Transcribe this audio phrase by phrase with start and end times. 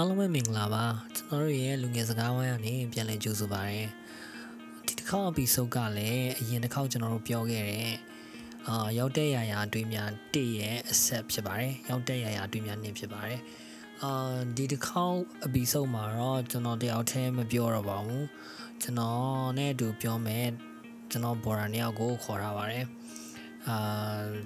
[0.00, 0.84] အားလုံးပဲမင်္ဂလာပါ
[1.16, 3.82] ကျွန်တော်တို့ရဲ့လူငယ်စကားဝိုင်းကနေပြန်လည်ကြိုဆိုပါရစေ
[4.86, 7.92] ဒီတစ်ခေါက် episode ကလည်းအရင်တစ်ခေါက်ကျွန်တော်တို့ပြောခဲ့တဲ့
[8.68, 13.40] အာရောက်တဲ့ရာရာအတွေ့များတရဲ့အဆက်ဖြစ်ပါတယ်ရောက်တဲ့ရာရာအတွေ့များနေဖြစ်ပါတယ်
[14.02, 18.26] အာဒီတစ်ခေါက် episode မှာတော့ကျွန်တော်တယောက်တည်းမပြောတော့ပါဘူး
[18.82, 20.46] ကျွန်တော်နဲ့အတူပြောမယ်
[21.10, 22.84] ကျွန်တော်ဘော်ရာနှစ်ယောက်ကိုခေါ်ထားပါတယ်
[23.68, 23.76] အာ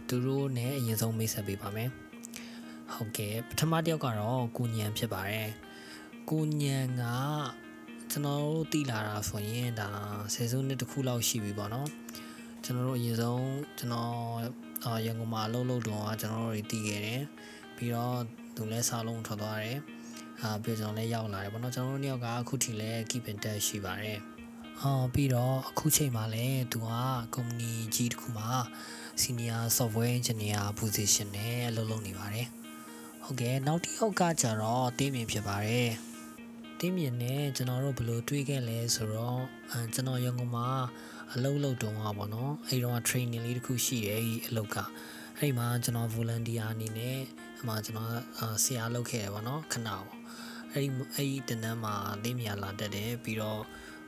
[0.09, 1.91] သူတို့နဲ့အရင်ဆုံးမိတ်ဆက်ပေးပါမယ်
[2.95, 5.50] ဟုတ်ကဲ့ပထမတစ်ယောက်ကတော့ကိုညံဖြစ်ပါတယ်
[6.30, 7.02] ကိုညံက
[8.10, 9.88] ကျွန်တော်တို့တည်လာတာဆိုရင်ဒါ
[10.34, 11.88] ဆယ်စုနှစ်တစ်ခုလောက်ရှိပြီပေါ့နော်
[12.64, 13.47] ကျွန်တော်တို့အရင်ဆုံး
[13.78, 14.14] ကျွန်တော်
[14.84, 17.23] အာရန်ကုန်မှာအလုပ်လုပ်တော့ကျွန်တော်တို့တွေတည်ခဲ့တယ်
[17.77, 18.19] ပြီးတော့
[18.55, 19.78] သူလည်းစားလုံးထွက်သွားတယ်
[20.41, 24.19] အာပြီးတော့ကျွန်တော်လည်းရောက်လာတယ်ပေါ့နော်ကျွန်တော်တို့နှစ်ယောက်ကအခုထိလည်း keep in touch ရှိပါတယ်
[24.83, 26.88] အော်ပြီးတော့အခုချိန်မှာလည်းသူက
[27.34, 28.50] ကုမ္ပဏီကြီးတစ်ခုမှာ
[29.22, 32.48] senior software engineer position နဲ့အလုပ်လုပ်နေပါတယ်
[33.25, 35.91] ဟုတ်ကဲ့နောက်တစ်ယောက်ကကျတော့တင်းမြင်ဖြစ်ပါတယ်
[36.81, 40.69] တင်းမြင်နဲ့ကျွန်တော်တို့ဘယ်လိုတွေးခဲ့လဲဆိုတော့အဲကျွန်တော်ရန်ကုန်မှာ
[41.33, 44.77] အလုပ်လုပ်တုန်းကပေါ့နော်အဲဒီတော့ training လေးတစ်ခုရှိတယ်ဒီအလုပ်က
[45.39, 47.19] အဲဒီမှာကျွန်တော် volunteer အနေနဲ့
[47.61, 48.11] အမှကျွန်တော်
[48.64, 50.07] ဆရာလုပ်ခဲ့တယ်ပေါ့နော်ခဏပေါ့
[50.73, 53.61] အဲဒီအဲဒီတနန်းမှာတင်းမြင်လာတက်တယ်ပြီးတော့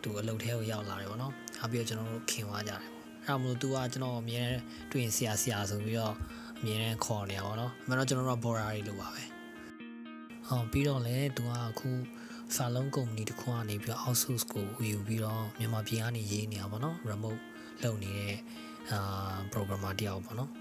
[0.02, 2.92] သူအလုပ်ထဲကိုရောက်လာတယ်ပေါ့နော်နောက်ပြီးတော့ကျွန်တော်တို့ခင်သွားကြတယ်ပေါ့
[3.24, 4.44] အဲဒါမလို့ तू ကကျွန်တော်အမြဲ
[4.90, 6.14] တွေ့ရင်ဆရာဆရာဆိုပြီးတော့
[6.64, 9.22] အမြဲတမ်းခေါ်နေရပါတော့။အမှန်တော့ကျွန်တော်တို့ border တွေလို့ပါပဲ။
[10.48, 11.90] ဟောပြီးတော့လည်းသူကအခု
[12.56, 17.40] စာလုံးကုမ္ပဏီတစ်ခုကနေပြီးတော့ outsource ကိုယူပြီးတော့မြန်မာပြည်ကနေရေးနေရပါတော့ remote
[17.82, 18.36] လုပ်နေတဲ့
[18.90, 20.50] အာ programmer တယောက်ပေါ့နော်။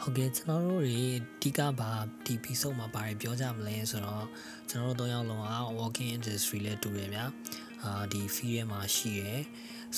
[0.00, 1.90] ဟုတ်ကဲ့ကျွန်တော်တို့တွေအဓိကဘာ
[2.24, 4.26] ဒီ episode မှာဘာတွေပြောကြမလဲဆိုတော့
[4.70, 5.48] ကျွန်တော်တို့၃ယောက်လုံးက
[5.80, 7.24] working industry လဲတူတယ်ဗျာ။
[7.84, 9.40] အာဒီ field ထဲမှာရှိရယ်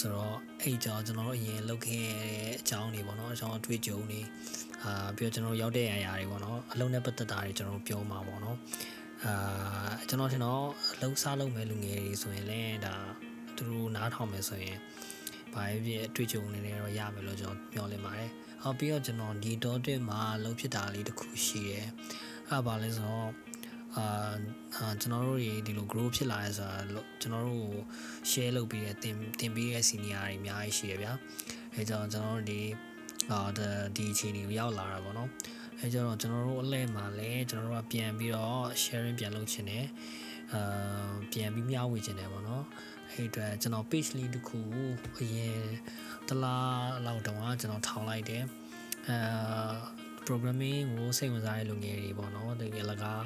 [0.00, 4.20] ဆိုတော့အဲ့ကြောင့်ကျွန်တော်တို့အရင်လုပ်ခဲ့တဲ့အကြောင်းတွေပေါ့နော်အကြောင်းအတွေ့အကြုံတွေ
[4.84, 8.56] အာပြီးတော့ကျွန်တော်တို့ရောက်တဲ့အရာတွေပေါ့နော်အလုံးနဲ့ပတ်သက်တာတွေကျွန်တော်တို့ပြောမှာပေါ့နော်
[9.24, 12.94] အာကျွန်တော်ထင်တော့အလုံးစားလုံးမဲ့လူငယ်တွေဆိုရင်လည်းဒါ
[13.56, 14.76] သူတို့နားထောင်မယ်ဆိုရင်
[15.54, 18.30] ဘာဖြစ်အတွေ့အကြုံတွေလည်းတော့ရမယ်လို့ကျွန်တော်ပြောလင်ပါတယ်။
[18.62, 21.86] အော်ပြီးတော့ကျွန်တော်ဒီတော့တက်မှာလုံးဖြစ်တာလေးတစ်ခုရှိတယ်။
[22.50, 23.30] အဲ့ဒါဘာလဲဆိုတော့
[23.96, 26.78] အာကျွန်တော်တို့ဒီလို grow ဖြစ်လာရဲဆိုတာ
[27.20, 27.68] ကျွန်တော်တို့
[28.30, 31.12] share လုပ်ပြီးတဲ့တင်တင်ပြီးတဲ့ senior တွေအများကြီးရှိရဗျာ
[31.74, 32.60] အဲကြောင့်ကျွန်တော်တို့ဒီ
[33.30, 33.48] အာ
[33.96, 35.30] ဒီအခြေအနေကိုရောက်လာတာပေါ့နော်
[35.80, 39.86] အဲကြောင့်ကျွန်တော်တို့အလဲမှာလည်းကျွန်တော်တို့ကပြန်ပြီးတော့ sharing ပြန်လုပ်ချင်တယ်
[40.52, 42.64] အာပြန်ပြီးမျှဝေချင်တယ်ပေါ့နော်
[43.12, 44.60] အဲ့အတွက်ကျွန်တော် page လေးတစ်ခု
[45.20, 45.60] အရင်
[46.28, 48.42] တလားလောက်တုန်းကကျွန်တော်ထောင်လိုက်တယ်
[49.08, 49.72] အာ
[50.26, 53.24] programming ကိုစိတ်ဝင်စားတဲ့လူငယ်တွေပေါ့နော်တကယ်လကား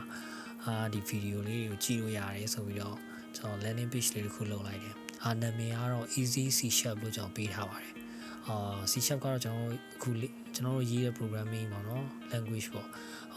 [0.67, 2.97] အာဒီဗီဒီယိုလေးတွေကိုကြည့်လို့ရတယ်ဆိုပြီးတော့
[3.37, 4.95] ကျွန်တော် landing page လေးတစ်ခုလုပ်လိုက်တယ်။
[5.25, 7.93] အာနာမည်ကတော့ easy c sharp လို့ကျွန်တော်ပေးထားပါတယ်။
[8.49, 8.57] အာ
[8.91, 10.11] c sharp ကတော့ကျွန်တော်အခု
[10.55, 12.89] ကျွန်တော်တို့ရေးတဲ့ programming ပေါ့နော် language ပေါ့။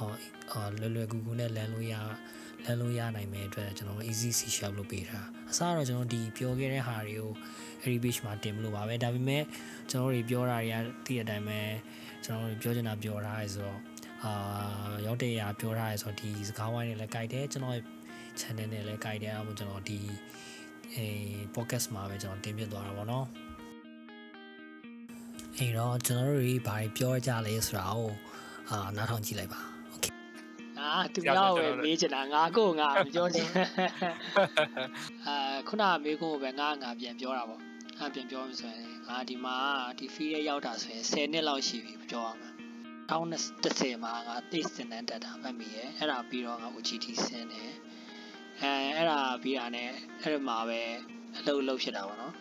[0.51, 1.95] အာလွယ်လွယ်ကူကူနဲ့လမ်းလို့ရ
[2.65, 7.31] လမ်းလို့ရနိုင်မယ့်အတွက်ကျွန်တော် easy c sharp လို့ပေးထား။အစားတော့ကျွန်တော်ဒီပြောခဲ့တဲ့ဟာတွေကို
[7.81, 9.43] every page မှာတင်မလို့ပါပဲ။ဒါပေမဲ့
[9.89, 11.59] ကျွန်တော်တို့ပြောတာတွေကတည့်တဲ့အတိုင်းပဲ
[12.25, 13.79] ကျွန်တော်တို့ပြောချင်တာပြောထားရဲဆိုတော့
[14.23, 14.33] အာ
[15.05, 17.77] ရောက်တဲ့အရာပြောထားရဲဆိုတော့ဒီစကားဝိုင်းနဲ့လည်းကြိုက်တယ်ကျွန်တော်
[18.39, 19.99] channel နဲ့လည်းကြိုက်တယ်အဲ့ဒါကျွန်တော်ဒီ
[20.93, 21.07] အဲ
[21.55, 23.27] podcast မှာပဲကျွန်တော်တင်ပြသွားတာပေါ့နော်
[25.57, 28.11] အဲ့တော့ကျွန်တော်တို့ဒီဘာပြောကြလဲဆိုတာကို
[28.69, 29.61] အာနားထောင်ကြည့်လိုက်ပါ
[30.79, 33.47] အာသူများကိုမေးချင်တာငါကိုငါမပြောချင်
[35.27, 37.61] အာခုနမေးခွန်းကိုပဲငါငါပြန်ပြောတာပေါ့
[37.99, 39.57] ငါပြန်ပြောမှဆိုရင်ငါဒီမှာ
[39.97, 42.52] ဒီ feed ရောက်တာဆိုရင်10နှစ်လောက်ရှိပြီပြောရမှာ
[43.09, 47.71] 1010မှာငါ taste စင်တန်းတက်တာမှတ်မိရဲ့အဲ့ဒါပြီးတော့ငါ OGT ဆင်းတယ်
[48.61, 49.89] အဲအဲ့ဒါပြီးတာနဲ့
[50.21, 50.81] အဲ့ဒီမှာပဲ
[51.37, 52.33] အလုပ်လုပ်ဖြစ်တာပေါ့နော်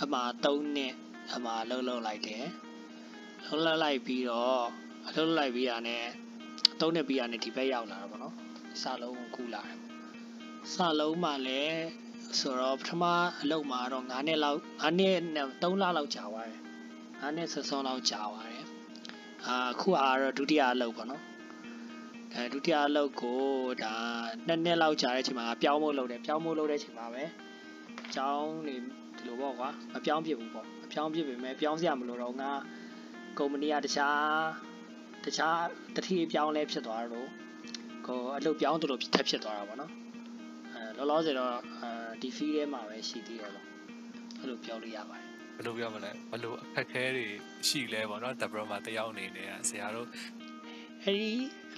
[0.00, 0.94] အမှ3နှစ်
[1.34, 2.44] အမှလှုပ်လှုပ်လိုက်တယ်
[3.46, 4.64] လှုပ်လှုပ်လိုက်ပြီးတော့
[5.08, 6.04] အလုပ်လိုက်ပြီးတာနဲ့
[6.80, 8.34] 3နှစ်ပြီးတာနဲ့ဒီဘက်ရောက်လာတာပေါ့နော်
[8.82, 9.78] စလုံးကိုကူလာတယ်
[10.74, 11.82] စလုံးမှလည်း
[12.38, 13.04] ဆိုတော့ပထမ
[13.42, 16.60] အလုပ်မှာတော့9နှစ်လောက်9နှစ်နဲ့3လလောက်ကြာသွားတယ်
[17.20, 18.57] 9နှစ်ဆွဆွလောက်ကြာသွားတယ်
[19.46, 21.22] အာအခုအားတော့ဒုတိယအလုပ်ပေါ့နော်
[22.34, 23.40] အဲဒုတိယအလုပ်ကို
[23.82, 23.94] ဒါ
[24.46, 27.22] နှစ်နှစ်လောက်ကြာတဲ့အချိန်မှာပြောင်းဖို့လုပ်တယ်ပြောင်းဖို့လုပ်တဲ့အချိန်မှာပဲ
[28.06, 28.74] အကြောင်းနေ
[29.16, 32.50] ဒီလိုပေါ့ကွာမပြောင်းပြဘူးပေါ့မပြောင်းပြပေမဲ့ပြောင်းစရာမလိုတော့ငါ
[33.38, 34.22] ကုမ္ပဏီကတခြား
[35.24, 35.58] တခြား
[35.96, 37.28] တတိပြောင်းလဲဖြစ်သွားတော့
[38.06, 39.92] ကိုအလုပ်ပြောင်းတို့လိုထပ်ဖြစ်သွားတာပေါ့နော်
[40.74, 41.90] အဲလောလောဆယ်တော့အဲ
[42.20, 43.66] ဒီ fee ထဲမှာပဲရှိသေးတယ်ပေါ့
[44.38, 45.27] အဲ့လိုပြောလို့ရပါတယ်
[45.58, 47.26] ဘယ်လိုပြောမလဲဘယ်လိုအခက်ခဲတွေ
[47.68, 50.08] ရှိလဲပေါ့နော်တပရမှာတယောက်အနေနဲ့ဆရာတို့
[51.04, 51.30] အဲ့ဒီ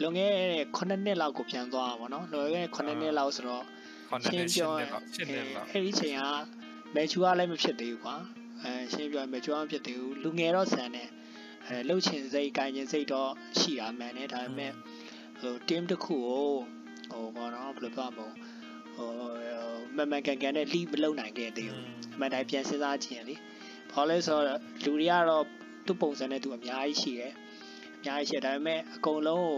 [0.02, 3.64] လွန်ခဲ့တဲ့9နှစ်လောက်ကိုပြန်သွားပါတော့လွန်ခဲ့တဲ့9နှစ်လောက်ဆိုတော့
[4.24, 4.90] ရှင်းပြောရင်
[5.72, 6.24] အဲ့ဒီချိန်က
[6.96, 8.16] mature လည်းမဖြစ်သေးဘူးကွာ
[8.62, 11.08] အဲရှင်းပြောရင် mature မဖြစ်သေးဘူးလူငယ်တော့ဆန်တယ်
[11.66, 14.72] အဲလှုပ်ချင်စိတ်ကိုင်ချင်စိတ်တော့ရှိတာမှန်တယ်ဒါပေမဲ့
[15.40, 16.44] ဟို team တစ်ခုကို
[17.12, 18.26] ဟိုဘောနော်ဘယ်လိုပြောမလဲ
[18.96, 19.10] ဟို
[19.96, 23.34] မမကန်ကန်နဲ့ lead မလုပ်နိုင်ခဲ့သေးဘူးအမှန်တိုင်းပြန်စဉ်းစားကြည့်ရင်လေ
[23.94, 25.44] ဘာလဲဆိုတော့လူတွေကတော့
[25.86, 27.32] သူ့ပုံစံနဲ့သူအများကြီးရှိတယ်
[27.98, 29.48] အများကြီးရှိတယ်ဒါပေမဲ့အကုန်လုံး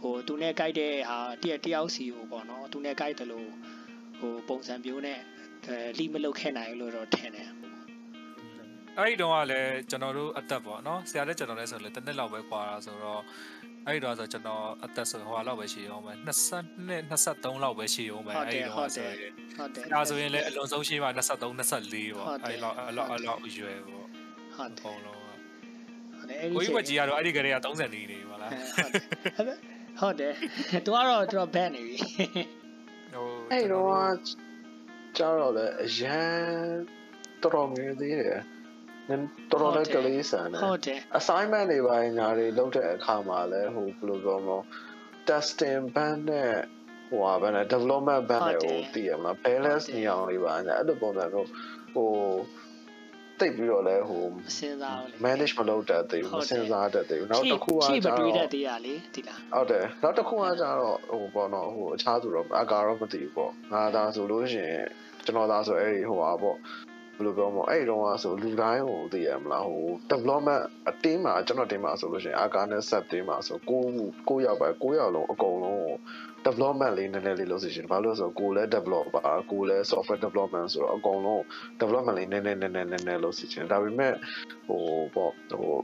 [0.00, 3.48] ဟိုဟိုသူနဲ့ကြိုက်တဲ့ဟာတယောက်တယောက်စီကိုပေါ့နော်သူနဲ့ကြိုက်တယ်လို့
[4.18, 5.18] ဟိုပုံစံမျိုးနဲ့
[5.66, 7.48] အဲ lead မလုပ်ခဲ့နိုင်လို့တော့ထင်တယ်
[8.98, 13.22] အဲ့ဒီတော့ကလည်းကျွန်တော်တို့အသက်ပေါ့နော်ဆရာလည်းကျွန်တော်လည်းဆိုလည်းတစ်နှစ်လောက်ပဲကွာတာဆိုတော့
[13.86, 19.16] အဲ့ဒီတော့ဆိုကျွန်တော်အသက်ဆိုဟိုလောက်ပဲရှိအောင်ပဲ22 23လောက်ပဲရှိအောင်ပဲအဲ့ဒီတော့ဆိုရင်
[19.56, 24.06] ဟုတ်တယ်ဒါဆိုရင်လည်းအလွန်ဆုံးရှိမှ23 24ပေါ့အဲ့လောက်အဲ့လောက်အဲ့လောက်အရွယ်ပေါ့
[24.56, 28.50] ဟုတ်အတယ်ကုန်လုံးဟုတ်တယ်အဲ့ဒီကိုကြီးဝကြီးကတော့အဲ့ဒီကလေးက30နေနေပါလား
[30.00, 30.32] ဟုတ်တယ်
[30.84, 31.96] သူကတော့တော်ဘက်နေပြီ
[33.14, 34.14] ဟိုအဲ့တော့
[35.18, 36.32] ကျတော့လေအရန်
[37.42, 38.51] တော်တော်ငယ်သေးတယ်နင်
[39.50, 44.58] တော်တော်လေးကလေးဆန်တယ်ဟုတ်တယ် assignment တွေပိုင်းညာတွေလုပ်တဲ့အခါမှာလည်းဟိုဘယ်လိုပြောမလဲ
[45.28, 46.52] testing band နဲ့
[47.10, 51.48] ဟိုဟာဘယ်နဲ့ development band နဲ့ဟိုတည်ရမလား balance နေအောင်လေးပါညာအဲ့လိုပုံစံမျိုး
[51.94, 52.10] ဟို
[53.40, 54.24] တိတ်ပြီးတော့လဲဟို
[54.56, 64.84] စဉ်းစားလို့ manage မလုပ်တတ်သေးဘူးမစင်စားတတ်သေးဘူးနောက်တစ်ခုကချိကျမတော့တွေးတတ်သေးရလေဒီလားဟုတ်တယ်နောက်တစ်ခုကကျတော့ဟိုပေါ့နော်ဟိုအခြားသူတော့အကာတော့မသိဘူးပေါ့ငါသာဆိုလို့ရှိရင်
[65.24, 66.58] ကျွန်တော်သာဆိုအဲ့ဒီဟိုပါပေါ့
[67.16, 73.82] ဘယ်လိုပြောမလဲအဲ့ဒီတော့ဆိုလူတိုင်းဟိုသိရမလားဟို development အတင်းမှာကျွန်တော်တင်းမှာဆိုလို့ရှိရင်အကာနဲ့ set တင်းမှာဆိုကို
[74.28, 75.94] ကိုရောက်ပဲကိုရောက်လုံးအကုန်လုံးဟို
[76.46, 81.42] development လေးနည်းနည်းလေးလုပ်စီရှင်ဘာလို့လဲဆိုတော့ကိုလည်း developer ကိုလည်း software development ဆိုတော့အကုန်လုံး
[81.80, 84.14] development လေးနည်းနည်းနည်းနည်းနည်းနည်းလုပ်စီရှင်ဒါပေမဲ့
[84.68, 84.82] ဟို
[85.14, 85.76] ပေါ့ဟို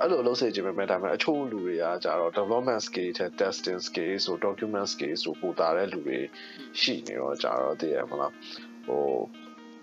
[0.00, 6.18] အဲ့လိုလုပ်စေချင်ပေမဲ့ဒါပေမဲ့အချို့လူတွေကကြတော့ development skill တဲ့ testing skill ဆို document skill ဆိုပူတာတဲ့လူတွေ
[6.80, 8.32] ရှိနေတော့ကြတော့တည်ရမလား
[8.86, 9.02] ဟို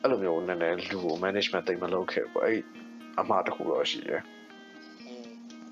[0.01, 2.59] အဲ့လိုမျိုးနည်းနည်းလူကို management တိတ်မလုပ်ခဲ့ဘူးအဲ့
[3.19, 4.21] အမှားတစ်ခုတော့ရှိတယ်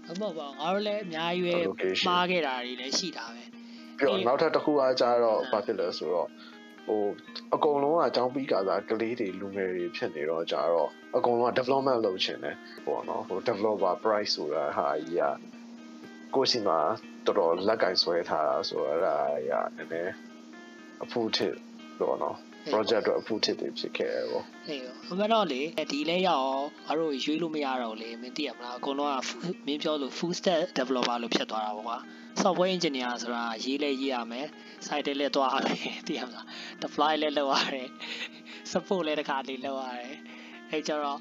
[0.06, 3.44] ဟုတ်ပါပါငါတို့လည်းအများကြီးပဲ Allocation မှားခဲ့တာတွေလည်းရှိတာပဲ
[3.98, 6.30] ပြီးတော့နောက်ထပ်တစ်ခုအားကြတော့အာဘာဖြစ်လဲဆိုတော့
[6.88, 7.04] ဟို
[7.56, 15.24] အကုန်လုံးကအကြောင်းပြီးကစားကလေးတွေလူငယ်တွေဖြစ်နေတော့ကြတော့အကုန်လုံးက development လုပ်ချင်တယ်ပေါ့နော်ဟို developer price ဆိုတာဟာကြီးက
[16.36, 16.80] ကိုယ်စီမှာ
[17.26, 19.16] တော်တော်လက်ကင်ဆွဲထားတာဆိုတော့အဲ့ဒါ
[19.50, 20.14] ရနည်းနည်း
[21.04, 21.56] အဖူထစ်
[22.00, 22.38] တော့နော်
[22.74, 25.62] project တော့အဖူထစ်တွေဖြစ်ခဲ့တယ်ပေါ့ဟေးဟိုမတော့လေ
[25.92, 31.98] ဒီလဲရအောင်ငါတို့ရွေးလို့မရတော့လေမင်းသိရမလားအကုန်လုံးက full- မင်းပြောလို့ full stack developer လို့ဖြစ်သွားတာပေါ့ကွာ
[32.42, 34.48] software engineer ဆိုတာရေးလဲရေးရမယ်
[34.88, 36.46] site လည်းလည်းသွားရတယ်သိရမလား
[36.84, 37.90] deploy လည်းလုပ်ရတယ်
[38.72, 40.16] support လည်းတစ်ခါလေးလုပ်ရတယ်
[40.72, 41.19] အဲကြတော့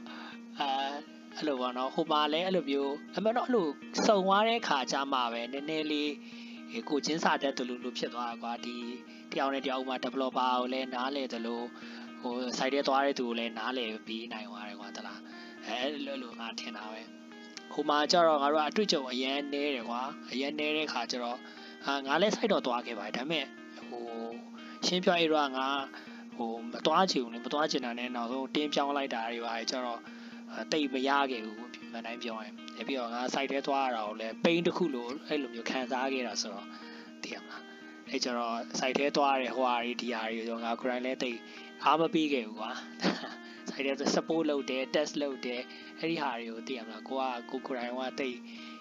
[0.61, 0.69] အဲ
[1.37, 3.67] အဲ့လိုပေါ့နော်ဟိုမှာလည်းအဲ့လိုမျိုးအမှန်တော့အဲ့လို
[4.07, 6.11] စုံသွားတဲ့ခါကြမှာပဲနည်းနည်းလေး
[6.73, 8.77] ဟိုကိုချင်းစာတတ်တယ်လို့လို့ဖြစ်သွားတာကွာဒီ
[9.37, 11.65] တယောက်နဲ့တယောက်ဥမာ developer ကိုလည်းနားလေတယ်လို့
[12.23, 15.21] ဟို site ထဲသွားတဲ့သူကိုလည်းနားလည်ပြီးနိုင်သွားတယ်ကွာတလား
[15.67, 17.03] အဲအဲ့လိုလိုငါထင်တာပဲ
[17.73, 20.01] ဟိုမှာကျတော့ငါတို့ကအတွေ့အကြုံအရန်နဲတယ်ကွာ
[20.33, 21.37] အရန်နဲတဲ့ခါကျတော့
[21.87, 23.45] ဟာငါလည်း site တော့သွားခဲ့ပါတယ်ဒါပေမဲ့
[23.89, 24.05] ဟို
[24.87, 25.69] ရှင်းပြအေးတော့ငါ
[26.37, 30.01] ဟိုမသွားချင်ဘူးလေမသွားချင်တာနဲ့နောက်ဆုံးတင်းပြောင်းလိုက်တာတွေပါတယ်ကျတော့
[30.73, 31.59] တိတ်မရခဲ့ဘူး
[31.93, 32.55] မှန်တိုင်းပြောရင်
[32.87, 36.67] ပြီးတော့ငါ site ထဲသွားရတာကိုလည်း pain တစ်ခုလို့အဲ့လိုမျိုးခံစားခဲ့တာဆိုတော့
[37.23, 37.76] သိရမလား
[38.11, 41.39] အဲကျတော့ site ထဲသွားရတဲ့ဟိုဟာတွေဒီဟာတွေဆိုငါ grind လဲတိတ်
[41.85, 42.71] အားမပေးခဲ့ဘူးကွာ
[43.71, 45.63] ဆိုင်တဲ့ support လုပ်တယ် test လုပ်တယ်
[45.99, 48.37] အဲ့ဒီဟာတွေကိုသိရမလားကိုကကိုကိုရိုင်းကတိတ်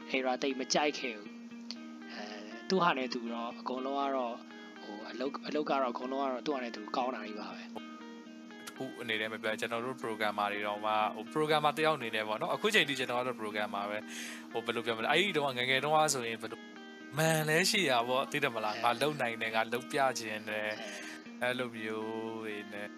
[0.10, 1.30] အဲ့တော့တိတ်မကြိုက်ခဲ့ဘူး
[2.13, 2.25] အဲ
[2.70, 4.36] သူ့ဟာနဲ့သူတော့အကုန်လုံးကတော့
[4.84, 7.63] ဟိုအလုတ်အလုတ်ကတော့အကုန်လုံးကတော့သူ့ဟာနဲ့သူကောင်းတာကြီးပါပဲ
[8.77, 13.98] ခုအနေနဲ့မပြောကျွန်တော်တို့ programmer တွေတော့မှဟို programmer တယောက်အနေနဲ့ပေါ့နော်အခုချိန်ထိကျွန်တော်ကတော့ programmer ပဲ
[14.51, 16.75] ဟိုဘယ်လိုပြောမလဲအဲ့ဒီတော့ငယ်ငယ်တုန်းကဆိုရင်ဘယ်လို
[17.17, 20.69] မန်လဲရှိရပေါ့သိတယ်မလားငါလုံနိုင်တယ်ငါလုံပြခြင်းတယ်
[21.41, 22.07] အဲ့လိုမျိုး
[22.43, 22.89] တွေနဲ့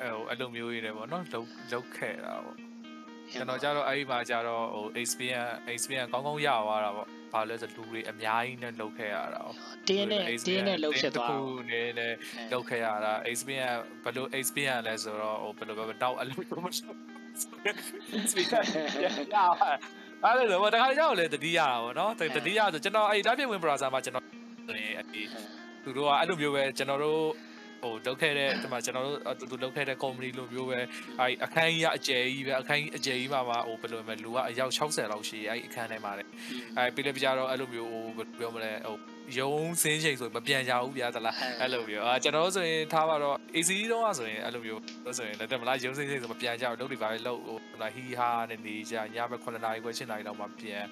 [0.00, 2.58] အဲအဲ့လိုမျိုးတွေနဲ့ပေါ့နော်လုံလုံခဲ့တာပေါ့
[3.32, 9.54] ကျွန်တော်ကြတော့အဲ့ဒီမှာကြတော့ဟို experience experience ကောင်းကောင်းရသွားတာပေါ့ဘာလဲဆိုလူတွေအများကြီးနဲ့လုံခဲ့ရတာပေါ့
[9.88, 11.38] တင်းနဲ့တင်းနဲ့လှုပ်ဖြစ်သွားခု
[11.70, 12.12] နေနဲ့
[12.52, 16.98] လောက်ခဲ့ရတာ experience ဘယ်လို experience လဲဆိုတော့ဟိုဘယ်လိုပဲတော့အလုပ်တော့မရှိဘူး
[19.04, 19.06] ရ
[20.24, 24.24] အဲ့လိုတော့တခါကြောက်လေတတိယတာပေါ့နော်တတိယဆိုကျွန်တော်အဲ့ဒါပြင်ဝင် browser မှာကျွန်တော်
[24.68, 25.06] ဆိုရင်အဲ့
[25.84, 27.22] သူတို့ကအဲ့လိုမျိုးပဲကျွန်တော်တို့
[27.82, 29.16] ဟိုလောက်ခဲ့တဲ့ဒီမှာကျွန်တော်တို့
[29.50, 30.86] သူလောက်ခဲ့တဲ့ company လိုမျိုးပဲအဲ့
[31.44, 36.24] အခန်းကြီးကအကျယ်ကြီးပဲအခန်းကြီးအကျယ်ကြီးမှာမှာဟိုဘယ်လိုပဲလူကအယောက်60လောက်ရှိအဲ့အခန်းထဲမှာလေ
[36.76, 38.96] အဲ့ပြီးလည်းပြကြတော့အဲ့လိုမျိုးဟိုဘယ်လိုပြောမလဲဟို
[39.38, 50.84] ရုံးစင်းချိန်ဆိုမပြန်ကြဘူးဗျာသလားအဲ့လိုမျိုးအာကျွန်တော်တို့ဆိုရင်ထားပါတော့ AC တုန်းကဆိုရင်အဲ့လိုမျိုးလို့ဆိုရင်လက်တမလားရုံးစင်းချိန်ဆိုမပြန်ကြဘူးလုပ်တွေပါလေလုပ်ဟိုလာဟီဟာနဲ့နေကြညဘက်9နာရီခွဲ10နာရီလောက်မှပြန်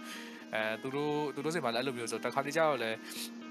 [0.54, 2.90] အဲသူတို့သူတို့စိတ်မှာလည်းအဲ့လိုမျိုးဆိုတခါတလေကြောက်လဲ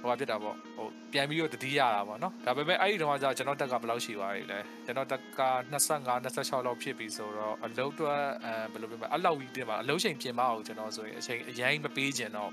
[0.01, 5.41] ဟိုဖြစ်တာပေါ့ဟိုပြန်ပြီးတော့တတိရတာပေါ့နော်ဒါပေမဲ့အဲ့ဒီတုန်းကကျွန်တော်တက်ကဘယ်လောက်ရှိသွားပြီလဲကျွန်တော်တက်က
[5.71, 8.13] 25 26လောက်ဖြစ်ပြီဆိုတော့အလုံးတော့
[8.45, 12.51] အဲဘယ်လိုပြောမလဲအဲ့လောက်ကြီးတင်ပါအလုံးချိန်ပြင်မအောင်ကျွန်တော်ဆိုရင်အချိန်အရင်မပေးချင်တော့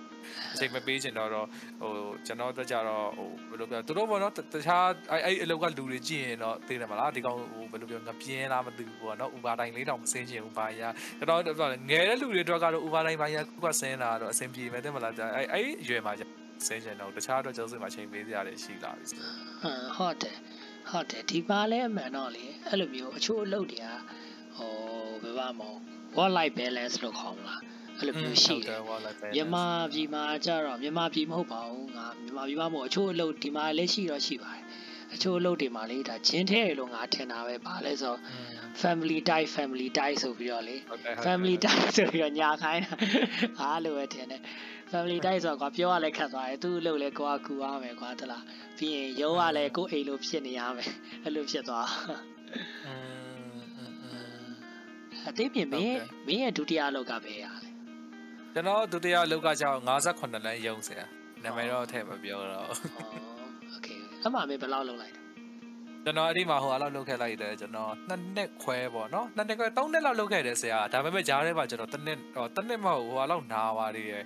[0.55, 1.47] အချိန်မပေးချင်တော့တော့
[1.81, 1.93] ဟို
[2.27, 10.83] ကျွန်တော်တို့ကြတော့ဟိုဘယ်လိုပြောသူတို့ဘောနော်တခြားအဲ့အဲ့အလောက်ကလူတွေကြည့်ရင်တော့သိတယ်မလားဒီကောင်ဟိုဘယ်လိုပြောငပြင်းလားမသိဘူးပေါ့နော် Uber တိုင်းလေးတောင်မစင်းချင်ဘူးဘာရ
[11.19, 11.57] ကျွန်တော်တို့
[11.91, 16.13] ငယ်တဲ့လူတွေအတွက်ကတော့ Uber တိုင်းဘာရခုကဆင်းတာတော့အဆင်ပြေမယ်တဲ့မလားအဲ့အဲ့ရွယ်မှာ
[16.67, 19.23] ဆင်းချင်တော့တခြားတော့ကျောင်းစစ်မှာချိန်ပေးကြရတယ်ရှိလာပြီဟမ်
[19.97, 20.37] ဟုတ်တယ်
[20.91, 23.87] ဟုတ်တယ်ဒီပါလဲအမှန်တော့လေအဲ့လိုမျိုးအချို့အလုပ်တွေက
[24.57, 24.73] ဟို
[25.23, 25.75] ဘယ်ပါမော
[26.17, 27.61] work life balance လို့ခေါ်မလား
[27.99, 28.81] အဲ့လိုမျိုးရှိတယ်
[29.35, 34.63] မြန်မာပြည်မှာကျတော့မြန်မာပြည်မဟုတ်ပါဘူးငါမြန်မာပြည်မှာမဟုတ်အချို့အလုပ်ဒီမှာလည်းရှိတော့ရှိပါတယ်
[35.15, 38.15] အချို့အလုပ်တွေမှာလေဒါဂျင်းထဲလို့ငါထင်တာပဲပါလဲဆို
[38.83, 40.77] family type family type ဆိုပြီးတော့လေ
[41.25, 42.91] family type ဆိုပြီးတော့ညာခိုင်းတာ
[43.61, 44.41] အားလိုပဲထင်တယ်
[44.93, 48.45] family type ဆိုတော့ကွာပြောရလဲခက်သွားတယ်သူ့အလုပ်လဲကိုကကူရမယ်ကွာတလား
[48.79, 50.91] ပြီးရင်ရုံးကလည်းကိုအိမ်လိုဖြစ်နေရမယ်
[51.25, 51.89] အဲ့လိုဖြစ်သွား
[55.29, 57.71] အသေးပြင်မင်းမင်းရဲ့ဒုတိယအလုပ်ကပဲရလဲ
[58.55, 61.05] ကျွန်တော်ဒုတိယအလုပ်ကကြောင့်58လမ်းရုံဆရာ
[61.43, 63.36] နာမည်တော့ထည့်မပြောတော့
[64.27, 65.23] တမမင်းဘယ်လောက်လုံးလိုက်တာ
[66.05, 74.25] ကျွန်တော်အဲ့ဒီမှာဟိုအလောက်လုပ်ခဲ့လိုက်တယ်ကျွန်တော်နှစ်နှစ်ခွဲပေါ့နော်နှစ်နှစ်ခွဲသုံးနှစ်လောက်လုပ်ခဲ့တယ်ဆရာဒါပေမဲ့ကြားထဲမှာကျွန်တော်တစ်နှစ်ဟိုတစ်နှစ်မဟုတ်ဟိုအလောက်နာပါသေးတယ်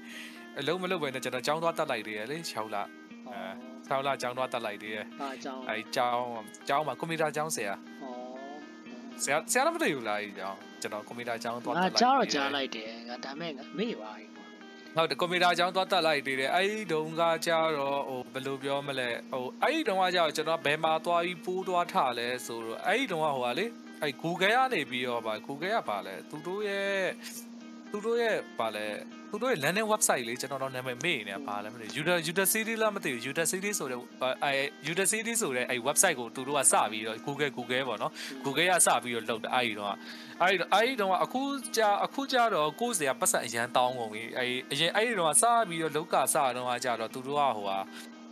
[0.59, 2.85] အလုံးမလုပ်ပဲနဲ့ကျွန်တော်ចောင်းသွားတက်လိုက်သေးတယ်လေ6လအဲ
[3.89, 6.27] 6လចောင်းသွားတက်လိုက်သေးတယ်ဟာចောင်းအဲចောင်း
[6.69, 7.75] ចောင်းမှာကွန်ပျူတာចောင်းဆရာ
[9.23, 14.13] ဆရာဆရာမတွေ့ဘူးလားအဲကြောင်ကျွန်တော်ကွန်ပျူတာကျောင်းသွားတက်လိုက်ငါကျောင်းတော့ကြားလိုက်တယ်ငါဒါမဲ့မေ့ပါ
[14.97, 23.67] ဟုတ်တယ်ကွန်ပျူတာចောင်းသွားတက်လိုက်သေးတယ်အဲ့ဒီတုန်းကကြတော့ဟိုဘယ်လိုပြောမလဲဟိုအဲ့ဒီတုန်းကကြတော့ကျွန်တော်ဘယ်မှာသွားပြီးပိုးသွားထလဲဆိုတော့အဲ့ဒီတုန်းကဟိုကလေ
[24.03, 27.05] အဲ့ Google ကနေပြီးတော့ဗာ Google ကပါလဲသူတို့ရဲ့
[27.91, 28.87] သူတို့ရဲ့ပါလဲ
[29.31, 33.99] သူတို့ရဲ့ landing website လေးကျွန်တော်တော့နာမည်မေ့နေတာပါလဲမသိဘူး User User City လားမသိဘူး User City ဆိုတဲ့
[34.45, 34.53] အဲ
[34.91, 38.13] User City ဆိုတဲ့အဲ website ကိုသူတို့ကစပြီးတော့ Google Google ပေါ့နော်
[38.45, 39.95] Google ကစပြီးတော့လုပ်တယ်အဲ့ဒီတော့
[40.43, 41.43] အဲ့ဒီအဲ့ဒီတော့အခု
[41.77, 47.79] ကြာအခုကြာတော့ကိုယ်စရာပတ်စံအရန်တောင်းကုန်ပြီအဲ့အရင်အဲ့ဒီတော့စပြီးတော့လောက်ကစတော့ကကြာတော့သူတို့ကဟိုဟာ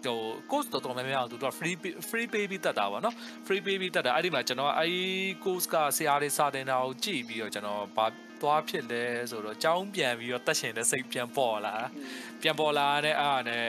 [0.05, 0.19] ဟို
[0.51, 1.77] course တော်တော်များများသူတို့က free
[2.09, 3.15] free pay ပြီးတက်တာပေါ့နော်
[3.47, 4.93] free pay ပြီးတက်တာအဲ့ဒီမှာကျွန်တော်အဲ့
[5.45, 8.07] course ကဆရာတွေစာတင်တာကိုကြည့်ပြီးတော့ကျွန်တော်ဘာ
[8.43, 11.75] သွားဖြစ်လဲဆိုတော့ကြောင်းပြန်ပြီးတော့တက်ရှင်တဲ့စိတ်ပြန်ပေါ်လာ
[12.43, 13.67] ပြန်ပေါ်လာတဲ့အားနဲ့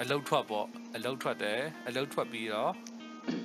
[0.00, 2.72] အလုတ်ထွက်ပေါ့အလုတ်ထွက်တယ်အလုတ်ထွက်ပြီးတော့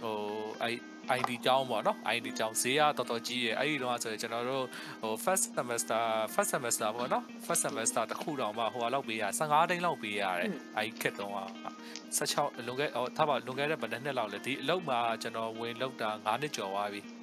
[0.03, 0.17] ဟို
[0.63, 0.77] အဲ့
[1.19, 4.65] ID ကျောင်းပေါ့နော် ID ကျောင်းဈေးကတော်တော်ကြီးရဲ့အဲ့ဒီတော့ဆိုရင်ကျွန်တော်တို့
[5.01, 6.03] ဟို first semester
[6.33, 11.31] first semester ပေါ့နော် first semester တစ်ခုတောင်မှဟိုလောက်ပေးရ15တိန်းလောက်ပေးရတယ်အဲ့ဒီခက်တော့
[12.17, 17.22] 16လွန်ခဲ့ဟိုထားပါလွန်ခဲ့တဲ့ဗလက်နှစ်လောက်လေဒီအလုပ်မှာကျွန်တော်ဝင်လောက်တာ9နှစ်ကျော်သွားပြီဟိ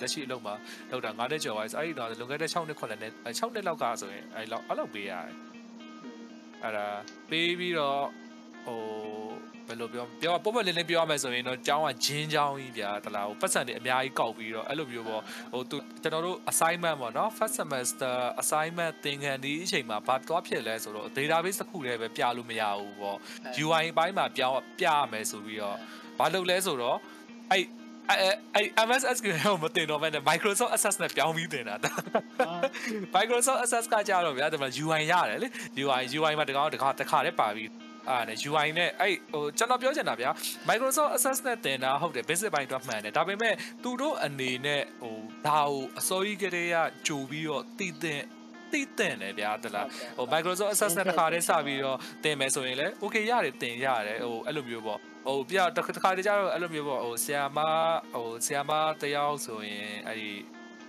[0.00, 0.54] လက်ရှိအလုပ်မှာ
[0.90, 5.34] လောက်တာ9နှစ်ကျော်သွားပြီအဲ့ဒီတော့လွန်ခဲ့တဲ့6နှစ်9နှစ်6နှစ်လောက်ကဆိုရင်အဲ့လောက်အဲ့လောက်ပေးရတယ်
[6.62, 6.86] အဲ့ဒါ
[7.30, 8.02] ပေးပြီးတော့
[8.66, 8.80] ဟို
[9.68, 15.22] ဘယ်လိုပြောပြောပုံမှန်လေးလေးပြောရမယ်ဆိုရင်တော့ကျောင်းကဂျင်းကျောင်းကြီးဗျာတလားဟိုပတ်စံတွေအများကြီးကောက်ပြီးတော့အဲ့လိုမျိုးပေါ့
[15.52, 23.18] ဟိုသူကျွန်တော်တို့ assignment ပေါ့နော် first semester assignment သင်ခန်းဒီအချိန်မှာဘာသွားဖြစ်လဲဆိုတော့ database တစ်ခုတည်းပဲပြလို့မရဘူးပေါ့
[23.64, 25.76] UI ဘိုင်းမှာပြောင်းပြရမယ်ဆိုပြီးတော့
[26.18, 26.98] ဘာလုပ်လဲဆိုတော့
[27.50, 27.64] အဲ့
[28.10, 31.74] အဲ့အဲ့ MS SQL ကိုမတင်တော့ဘဲနဲ့ Microsoft Access နဲ့ပြောင်းပြီးတင်တာ
[33.16, 35.48] Microsoft Access ကကြတော့ဗျာဒီမှာ UI ရတယ်လေ
[35.84, 37.70] UI UI မှာတကောင်တခါတခါတည်းပါပြီး
[38.10, 40.30] အာနဲ့ UI နဲ့အဲ့ဟိုကျွန်တော်ပြောချင်တာဗျာ
[40.68, 48.20] Microsoft Access နဲ့တင်တာဟုတ်တယ် basic ဘိုင်းတော့မှန်တယ်ဒါပေမဲ့သူတို့အနေနဲ့ဟိုဒါဟိုအစိုးရကလေးကကြိုပြီးတော့တည်တဲ့
[48.72, 57.58] တည်တဲ့တယ်ဗျာတလားဟို Microsoft Access နဲ့တခါတည်းစပြီးတော့တင်မယ်ဆိုရင်လည်း okay ရတယ်တင်ရတယ်ဟိုအဲ့လိုမျိုးပေါ့ဟိုပြတခါတည်းကျတော့အဲ့လိုမျိုးပေါ့ဟိုဆီယာမ
[58.14, 60.30] ဟိုဆီယာမတယောက်ဆိုရင်အဲ့ဒီ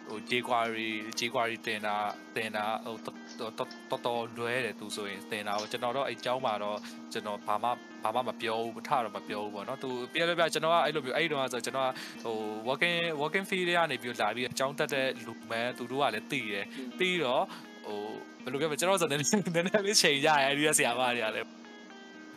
[0.09, 1.95] ဟို jQuery jQuery တင်တာ
[2.35, 6.77] တင်တာဟိုတော်တော်တော်လွဲတယ်သူဆိုရင်တင်တာဟိုကျွန်တော်တော့အဲ့ကျောင်းမှာတော့
[7.13, 7.69] ကျွန်တော်ဘာမှ
[8.03, 11.91] ဘာမှမပြောဘူးမထတော့မပြောဘူးပေါ့နော်သူပြပြပြကျွန်တော်ကအဲ့လိုမျိုးအဲ့ဒီတော့ဆိုကျွန်တော်က
[12.23, 12.35] ဟို
[12.67, 16.65] working working field တွေကနေပြီးလာပြီးအကြောင်းတက်တဲ့လူမဲသူတို့ကလည်းတည်တယ်
[16.99, 17.43] တည်တော့
[17.89, 18.01] ဟို
[18.43, 21.47] ဘယ်လိုပြောမလဲကျွန်တော်ဆိုနည်းနည်းနည်းနည်းလေးချိန်ကြရအဲ့ဒီဆရာမတွေကလည်း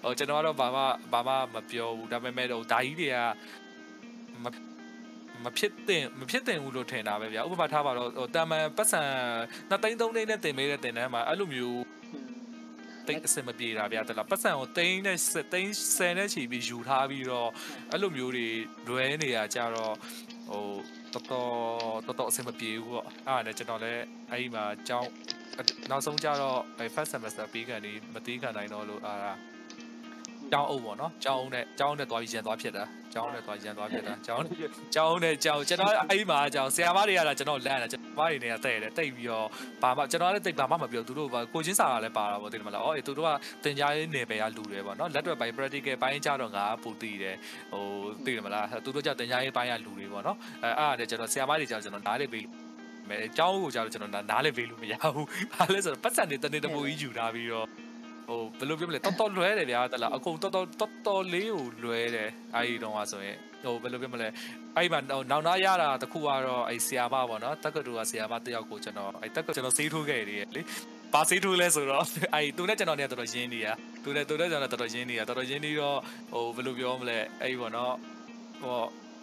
[0.02, 0.82] ဟိုကျွန်တော်ကတော့ဘာမှ
[1.12, 3.16] ဘာမှမပြောဘူးဒါပေမဲ့ဟိုဓာကြီးတွေက
[4.42, 4.47] မ
[5.44, 9.00] မဖြစ်တင်မဖြစ်တင်ဘူးလို့ထင်တာပဲဗျာဥပမာထားပါတော့ဟိုတာမန်ပတ်စံ
[9.71, 11.82] 2သိန်း3သိန်းနဲ့တင်ပေးတဲ့တင်တန်းမှာအဲ့လိုမျိုး
[13.06, 15.18] တိတ်အစင်မပြေတာဗျာတလားပတ်စံကိုတိန်းနဲ့
[15.52, 17.49] တိန်း10နဲ့ချီပြီးယူထားပြီးတော့
[17.92, 18.49] အဲ့လိုမျိုးတွေ
[18.88, 19.94] လွဲနေရကြတော့
[20.49, 20.66] ဟို
[21.14, 21.49] တော်တော်
[22.07, 25.11] တော်တော်အဆင်မပြေဘူးပေါ့အဲ့ဒါနဲ့ကျွန်တော်လည်းအဲ့ဒီမှာကြောင်း
[25.90, 29.14] နောက်ဆုံးကြတော့အဲ first semester ပြီးကန်ဒီမတီးခံနိုင်တော့လို့အာ
[30.52, 34.44] ကျောင်းအုပ်ပေါ့နော်ကျောင်းနဲ့ကျောင်းနဲ့သွားပြီးရန်သွားဖြစ်တာကျောင်းနဲ့သွားရန်သွားဖြစ်တာကျောင်း
[34.94, 39.47] ကျောင်းနဲ့ကျောင်းကျွန်တော်အဲ့ဒီမှာကျောင်းဆရာမတွေကလည်းကျွန်တော်လန့်တယ်ကျွန်တော်မတွေနဲ့တဲ့တယ်တိတ်ပြီးတော့
[39.82, 43.30] ဘာမှကျွန်တော်လည်းတိတ်ဘာမှမပြောသူတို့ကိုချင်းစာကလည်းပါတာပေါ့တိတ်မလားအော်သူတို့က
[43.64, 47.37] တင်ကြားရေးနယ်ပယ်ကလူတွေပေါ့နော်လက်တွေ့ပိုင်း practical ပိုင်းကြတော့ငါပူတည်တယ်
[47.73, 47.85] ဟို
[48.25, 52.47] သိတယ်မလားသူတို့ကြတင်ကြားရေးပိုင်းကလူတွေပေါ့နော်အဲအဲ့ဒါနဲ့ကျွန်တော်ဆရာမတွေကြောင့်ကျွန်တော်နားလေးပေး
[53.09, 57.66] မယ်အကြောင်းကိုကြောင့်ကျွန်တော်နားလေးပေးလို့မရဘူး။ဘာလဲဆိုတော့ပတ်စံတွေတနေ့တမိုးကြီးယူထားပြီးတော့
[58.27, 64.27] ဟိုဘယ်လိုပြောမလဲတော်တော်လွဲတယ်ဗျာတလားအကုန်တော်တော်တော်တော်လေးကိုလွဲတယ်အဲ့ဒီတော့ဆိုရင်ဟိုဘယ်လိုပြောမလဲ
[64.75, 70.62] အဲ့မှာနောင်နာရတာတခုကတော့အဲ့ဆီယာမပေါ့နော်တက္ကသိုလ်ကဆီယာမတယောက်ကိုကျွန်တော်အဲ့တက္ကကျွန်တော်စေးထိုးခဲ့တယ်လေ
[71.13, 73.67] ပါစေးထိုးလဲဆိုတော့အဲ့သူနဲ့ကျွန်တော်เนี่ยတော်တော်ရင်းနေရ
[74.03, 76.00] သူနဲ့သူနဲ့ကျွန်တော်တော်တော်ရင်းနေရတော်တော်ရင်းနေတော့
[76.31, 77.93] ဟိုဘယ်လိုပြောမလဲအဲ့ပေါ့နော်
[78.62, 78.77] ဟို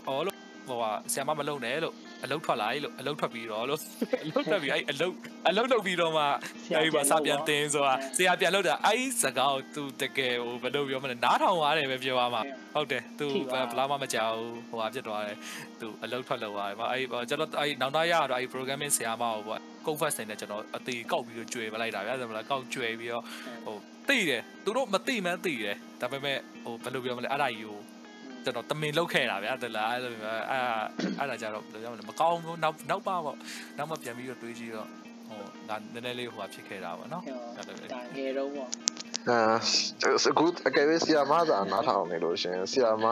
[0.06, 0.36] ဟောလို့
[0.68, 3.79] ဟိုဟာဆီယာမမလုံနဲ့လို့ အလုတ်ထွက်လာလို့အလုတ်ထွက်ပြီးတော့လို့
[4.23, 5.13] အလုတ်ထွက်ပြီးအဲ့အလုတ်
[5.47, 6.23] အလုတ်လုပ်ပြီးတော့မှ
[6.75, 12.41] အဲ့မှာစပြန်တင်းဆိုတာဆရာပြန်လုပ်တာအဲ့စကားကိုသူတကယ်ဟိုဘယ်လိုပြောမလဲနားထောင်ရတယ်ပဲပြောရမှာ
[12.75, 15.37] ဟုတ်တယ်သူဘလားမှမကြောက်ဘူးဟိုဟာဖြစ်သွားတယ်
[15.79, 23.23] သူအလုတ်ထွက်လောက်သွားတယ်အဲ့ကျွန်တော်အဲ့နောက်သားရတော့အဲ့ programming ဆရာမကိုပေါ့ကုတ်ဖတ်စင်နဲ့ကျွန်တော်အသေးကောက်ပြီးတော့ကျွေပလိုက်တာဗျာဆိုမလားကောက်ကျွေပြီးတော့
[23.65, 23.77] ဟို
[24.09, 27.77] သိတယ်သူတို့မသိမှန်းသိတယ်ဒါပေမဲ့ဟိုဘယ်လိုပြောမလဲအဲ့ဒါကြီးကို
[28.43, 30.63] ကျွန်တော်တမင်လုတ်ခဲ့တာဗျာတလားအဲ့လိုမျိုးအဲ့
[31.19, 33.37] အဲ့ဒါကြတော့ဘယ်လိုပြောမလဲမကောင်းဘူးနောက်နောက်ပါပေါ့
[33.77, 34.87] နောက်မှပြန်ပြီးတော့တွေးကြည့်တော့
[35.29, 37.23] ဟိုငါနည်းနည်းလေးဟိုဟာဖြစ်ခဲ့တာပေါ့နော်
[37.57, 38.69] ဒါလည်းဒါငယ်တော့ပေါ့
[39.29, 39.39] အာ
[40.31, 43.05] အခုအကယ်၍ဆီယာမသာနားထောင်နေလို့ရှင်ဆီယာမ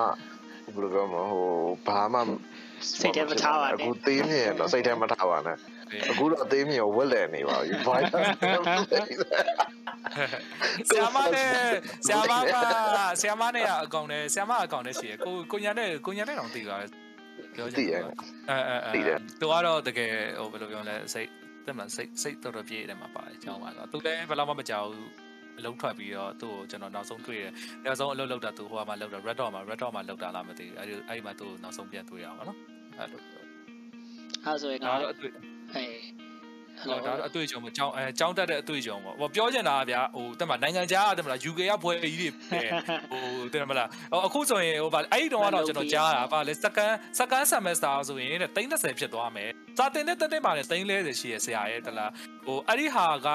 [0.76, 1.48] ဘယ်လိုပြောမလဲဟို
[1.88, 2.20] ဘာမှ
[3.00, 5.58] စိတ်ထဲမထားပါနဲ့အခုသေးမြင်တော့စိတ်ထဲမထားပါနဲ့
[6.12, 8.06] အခုတော့အသေးမြင်ကိုဝက်လည်နေပါပြီဘိုင်း
[10.90, 11.50] ဆရာမနဲ့
[12.06, 12.54] ဆရာမက
[13.22, 16.78] ဆရာမနဲ့အကောင့်နဲ့ဆရာမအကောင့်နဲ့ရှိရကိုကိုညာနဲ့ကိုညာနဲ့တော့သိပါ
[17.56, 18.02] ပြောချင်တယ်
[18.50, 21.30] အဲအဲအဲသူကတော့တကယ်ဟိုဘယ်လိုပြောလဲစိတ်
[21.66, 25.10] တက်မှစိတ်စိတ်တော်တော်ပြည့်တယ်မှာပါတယ်ကျောင်းပါတော့သူလည်းဘယ်တော့မှမကြောက်ဘူး
[25.58, 27.52] အလုံးထွက်ပြီးတော့သူ့ကိုကျွန်တော်နောက်ဆုံးတွေ့တယ်။
[27.84, 32.58] နောက်ဆုံးအလုပ်လုပ်တာသူဟိုမှာလုပ်တာ Red Dot မှာ Red Dot မှာလုပ်တာလားမသိဘူး။အဲဒီအဲဒီမှာသူ့နောက်ဆုံးပြန်တွေ့ရအောင်နော်။
[32.98, 33.22] အဲ့လို
[34.46, 36.18] အဲဆိုရင်ငါတော့ အတွေ့အေး
[36.82, 42.30] ဟိုဒါအတွေ့အကြုံပေါ့ကျောင်းအဲကျောင်းတက်တဲ့အတွေ့အကြုံပေါ့ဟိုပြောချင်တာကဗျာဟိုတက်မှာနိုင်ငံခြားတက်မလား UK ကဘွဲကြီးတွေ
[43.12, 43.88] ဟိုတက်မလား
[44.26, 52.12] အခုဆိုရင်ဟိုဗာအဲ့ဒီတုန်းကတော့ကျွန်တော်ကြားတာဗာလေ second second semester ဆိုရင်တဲ့30ဖြစ်သွားမယ်စာတင်တဲ့တက်တဲ့ပါလေ30ရှိရဆရာရဲ့တလား
[52.46, 53.28] ဟိုအဲ့ဒီဟာက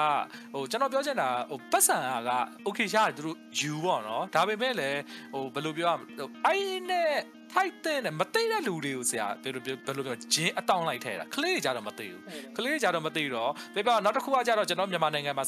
[0.53, 1.97] ဟိုကျွန်တော်ပြောချင်တာဟိုပတ်စံ
[2.29, 2.31] က
[2.67, 4.99] okay ရတယ်သူတို့ယူပေါ့နော်ဒါပေမဲ့လည်း
[5.33, 7.11] ဟိုဘယ်လိုပြောရမလဲအဲ့နဲ့
[7.53, 12.21] ထိုက်တဲ့နဲ့မသိတဲ့လူတွေကိုဆရာဘယ်လိုဘယ်လိုပြောဂျင်းအတောင်းလိုက်ထဲတာကလေးတွေကြတော့မသိဘူး
[12.57, 15.45] ကလေးတွေကြတော့မသိတော့ပြပြနောက်တစ်ခုကကြတော့ကျွန်တော်မြန်မာနိုင်ငံမှာ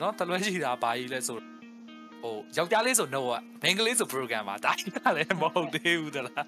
[0.00, 1.38] နော်တလွဲရှိတာဘာကြီးလဲဆို
[2.26, 4.72] ဟိုယောက်ျားလေးဆို no อ่ะမိန်းကလေးဆို program ပါဒါ
[5.16, 6.44] လည်းမဟုတ်သေးဘူးတလား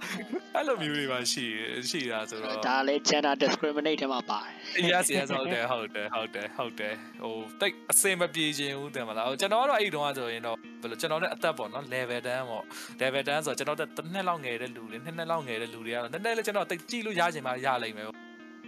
[0.54, 1.44] အဲ့လိုမျိုးတွေပါရှိ
[1.90, 4.54] ရှိတာဆိုတော့ဒါလည်း gender discriminate ထဲမှာပါတယ်
[4.90, 12.64] yes yes ဟုတ်တယ်ဟုတ်တယ်ဟုတ်တယ်ဟုတ်တယ်ဟိုတိတ်အစင်မပြေခြင်းဦးတယ်မလားကျွန်တော်ကတော့အဲ့တုန်းကဆိုရင်တော့ဘယ်လိုကျွန်တော်နဲ့အသက်ပေါ့နော် level 10ပေါ့
[13.00, 18.06] level 10ဆိုတော့ကျွန်တော်တက်တစ်နှစ်လောက်ငယ်တဲ့လူတွေနှစ်နှစ်လောက်ငယ်တဲ့လူတွေကတော့နည်းနည်းလေးကျွန်တော်တိတ်ကြည့်လို့ရချင်မှရလိမ့်မယ်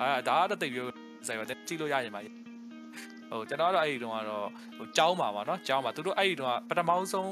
[0.03, 0.87] အာဒါကတော့တိတ်ပြော
[1.27, 2.21] ဆိုင်ပါကြည့်လို့ရချင်မှ
[3.32, 7.32] ဟိုကျွန်တော်ကတော့အဲ့ဒီတုန်းကတော့ဟိုကြောင်းပါပါเนาะကြောင်းပါသူတို့အဲ့ဒီတုန်းကပထမဆုံး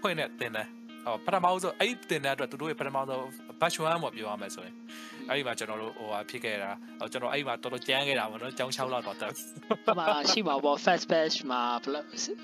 [0.00, 0.68] ဖွင့်တဲ့တင်တယ်
[1.06, 3.22] ဟောပထမဆုံးအဲ့ဒီတင်တဲ့အတွက်သူတို့ရဲ့ပထမဆုံး
[3.60, 4.74] batch 1ပေါ့ပြောရမယ်ဆိုရင်
[5.28, 11.92] အဲ့ဒီမှာကျွန်တော်တို့ဟိုဟာဖြစ်ခဲ့တာဟိုကျွန်တော်အဲ့ဒီမှာတော်တော်ကြမ်းခဲ့တာပေါ့နော်ကြောင်း6လောက်တော့တက်ဟိုမှာရှိမှာပေါ့ first batch မှာဟို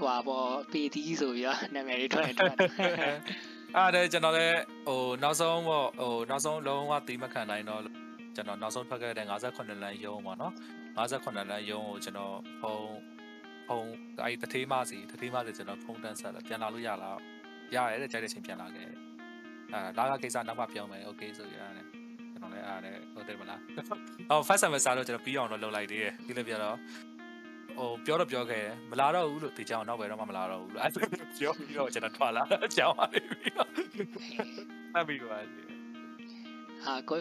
[0.06, 7.82] ဟာပေါ့ PD ဆိုပြီးတော့နာမည်တွေထွက်နေထွက်အဲ့ဒါကျွန်တော်လည်းဟိုနောက်ဆုံးပေါ့ဟိုနောက်ဆုံးလုံးဝတီးမခံနိုင်တော့
[8.34, 10.52] ကျွန်တော်နောက်ဆုံးထွက်ခဲ့တဲ့58လမ်းရုံးပေါ့နော်
[10.96, 12.96] 58လမ်းရုံးကိုကျွန်တော်ဖုံး
[13.68, 13.88] ဖုံး
[14.24, 17.18] အဲ့တထေးမစီတထေးမစီကျွန်တော်ဖုံးတန်းဆက်လာပြန်လာလို့ရလား
[17.74, 18.92] ရရတယ်ကြိုက်တဲ့ချိန်ပြန်လာခဲ့အဲ
[19.98, 21.86] လာကကိစ္စနောက်မှပြောင်းမယ်โอเคဆိုရတယ်
[22.32, 23.60] ကျွန်တော်လည်းအားလည်းဟုတ်တယ်မလား
[24.30, 26.76] ဟော first semester တော့ကျွန်တော်ပြီးအောင်တော့လုပ်လိုက်သေးတယ်ပြီးလည်းပြတော့
[27.78, 30.92] ဟိုပြောတော့ပြောခဲ့မလာတော့ဘူးလို့ဒီကြောင်နောက်ပဲတော့မှမလာတော့ဘူးလို့အဲ့
[31.38, 33.68] ပြောပြီးတော့ကျွန်တော်ထွက်လာအကြောင်းပါပြီးတော့
[34.94, 35.40] မှတ်ပြီးတော့ဟာ
[37.08, 37.18] ကို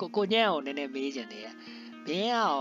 [0.00, 1.48] ကိုကိုညံ့အောင်နည်းနည်းမေးချင်တယ်
[2.07, 2.55] မင်းရော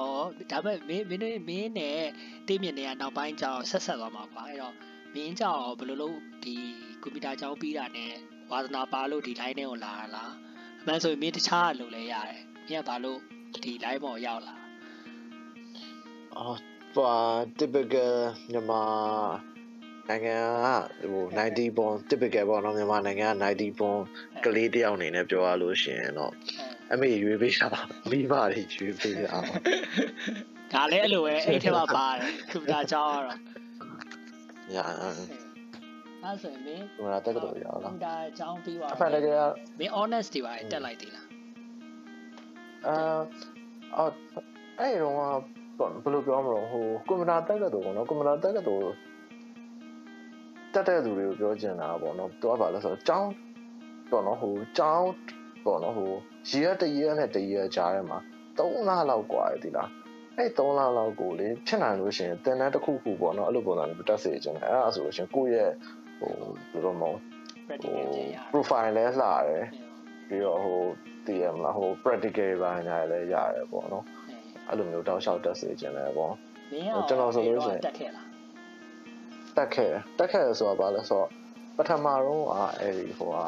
[0.51, 2.03] ဒါပေမဲ့မင်းမင်းမင်းနဲ့
[2.47, 4.75] တိမြင့်တွေကနောက်ပိုင်းကျတော့ဆက်ဆက်သွားမှာပါအဲ့တော့
[5.15, 6.57] မင်းကြောင့်ဘယ်လိုလုပ်ဒီ
[7.03, 8.13] ကွန်ပျူတာကျောင်းပြီးတာနဲ့
[8.51, 10.33] ဝါသနာပါလို့ဒီ line ထဲကိုလာလား
[10.81, 13.19] အမှန်ဆိုရင်မင်းတခြားလုပ်လဲရတယ်မင်းကဘာလို့
[13.65, 14.55] ဒီ line ပေါ်ရောက်လာ
[16.37, 16.59] အော်
[16.97, 17.13] ပါ
[17.59, 18.13] typical
[18.51, 18.83] မြန်မာ
[20.09, 20.39] နိုင်ငံ
[21.03, 24.01] ကဟို90 bond typical ပေါ့နော်မြန်မာနိုင်ငံက90 bond
[24.45, 26.35] ကလေးတယောက်အနေနဲ့ပြောရလို့ရှိရင်တော့
[26.93, 27.69] အမေရွေးပေးတာ
[28.11, 29.37] မိဘတွေရွေးပေးတာ
[30.73, 33.39] ဒါလည်းအဲ့လိုပဲအဲ့ထဲမှာပါတယ်ကွန်ပျူတာကျောင်းကတော့
[34.75, 34.85] ညာ
[36.23, 39.37] အဲ့ဆိုရင်မင်းကွန်ပျူတာတက်ကတော်ရောက်လာကွန်ပျူတာကျောင်းပြီးသွားအဖန်တကယ်
[39.79, 41.27] မင်း honest တွေပါတက်လိုက်သေးလား
[42.87, 43.21] အာ
[43.97, 44.13] အော်
[44.81, 48.83] အဲ့တော့ဘယ်လိုပြောမလို့ဟိုကွန်ပျူတာတက်ကတော်ပေါ့နော်ကွန်ပျူတာတက်ကတော်
[50.75, 53.31] တက်တဲ့သူတွေကိုပြောချင်တာပေါ့နော်သူကဘာလဲဆိုတော့ကျောင်း
[54.11, 55.09] ပေါ့နော်ဟိုကျောင်း
[55.65, 56.13] ပေါ့နော်ဟို
[56.50, 58.20] ရေတရေနဲ့တရေကြားထဲမှာ
[58.58, 59.90] 3လလောက်กว่าရည်လား
[60.38, 65.72] အဲ့3လလောက်ကိုလေဖြစ်နိုင်လို့ရှိရင်တင်တန်းတစ်ခုခုပေါ့နော်အဲ့လိုပုံစံမျိုးတက်စေချင်တယ်အဲ့ဒါဆိုလို့ရှိရင်ကိုယ့်ရဲ့
[66.20, 66.32] ဟို
[66.72, 67.12] ဘယ်လိုမလဲ
[67.84, 67.98] ဟို
[68.52, 69.66] profile လဲလှတယ်
[70.28, 70.82] ပြီးတော့ဟို
[71.26, 74.06] တည်ရမလားဟို practical ဘာညာလည်းရတယ်ပေါ့နော်
[74.70, 76.34] အဲ့လိုမျိုးတောက်လျှောက်တက်စေချင်တယ်ပေါ့
[77.08, 78.28] ကျွန်တော်ဆိုလို့ရှိရင်တက်ခဲ့လား
[79.58, 81.30] တက်ခဲ့တက်ခဲ့ဆိုတော့ဗာလဲဆိုတော့
[81.78, 83.46] ပထမတော့อ่ะအဲ့ဒီဟိုဟာ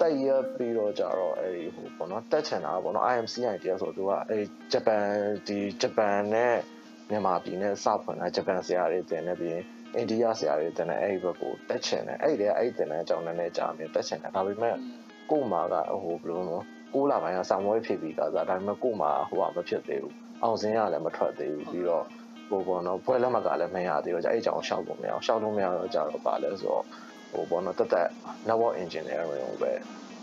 [0.00, 5.04] တက်ရပြီးတော့ကြတော့အဲ့ဒီဟိုပေါ့နော်တက်ချင်တာပေါ့နော် IMCI တရားဆိုတော့သူကအဲ့ဂျပန်
[5.46, 6.56] ဒီဂျပန်နဲ့
[7.10, 9.60] မြန်မာပြည်နဲ့စဖွင့်တာဂျပန်ဆရာတွေတင်နေပြီး
[9.94, 14.76] အိန္ဒိယဆရာတွေတင်နေအဲ့ဒီဘက်ကိုတက်ချင်တယ်အဲ့ဒီတည်းအဲ့ဒီတင်တဲ့အကြောင်းနဲ့ကြာမြင်တက်ချင်တယ်ဒါပေမဲ့
[15.30, 16.58] ကို့မှာကဟိုဘယ်လိုလဲ
[16.94, 22.04] ကိုလာပိုင်းကစာမွေးဖြစ်ပြီးသားဆိုဒါပေမဲ့ကို့မှာဟိုကမဖြစ်သေးဘူးအောင်စင်းရလည်းမထွက်သေးဘူးပြီးတော့
[22.48, 26.84] ဟိုပေါ့နော်ဖွဲလက်မှတ်ကလည်းမရသေးတော့ကြာအဲ့အကြောင်းရှောက်လို့မရအောင်ရှောက်လို့မရတော့ကြာတော့ပါလဲဆိုတော့
[27.34, 28.08] ဟိုပေါ့နော်တက်တက်
[28.48, 29.72] network engineering ကိုပဲ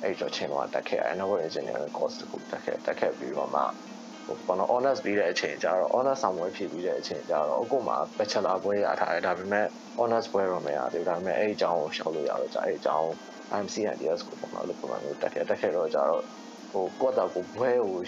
[0.04, 3.62] အဲ့တော့ချိန်တော့တက်ခဲ့ရတယ် network engineering course ကိုတက်ခဲ့တက်ခဲ့ပြီးတော့မှ
[4.26, 9.66] ဟိုပေါ့နော် honors ပြီးတဲ့အချိန်ကျတော့ honors ဆောင်ပွဲဖြစ်ပြီးတဲ့အချိန်ကျတော့အခုမှ bachelor ပွဲရထားတယ်ဒါပေမဲ့
[10.00, 13.08] honors ပွဲတော့မရသေးဘူးဒါပေမဲ့အဲ့အကြောင်းကိုရှောက်လို့ရတော့ကြာအဲ့အကြောင်း
[13.60, 16.24] IMCNDS ကိုပေါ့နော်အဲ့လိုပုံစံမျိုးတက်ခဲ့တက်ခဲ့တော့ကြာတော့
[16.72, 18.00] ဟိုကိုယ့်တော့ကိုဘွဲကို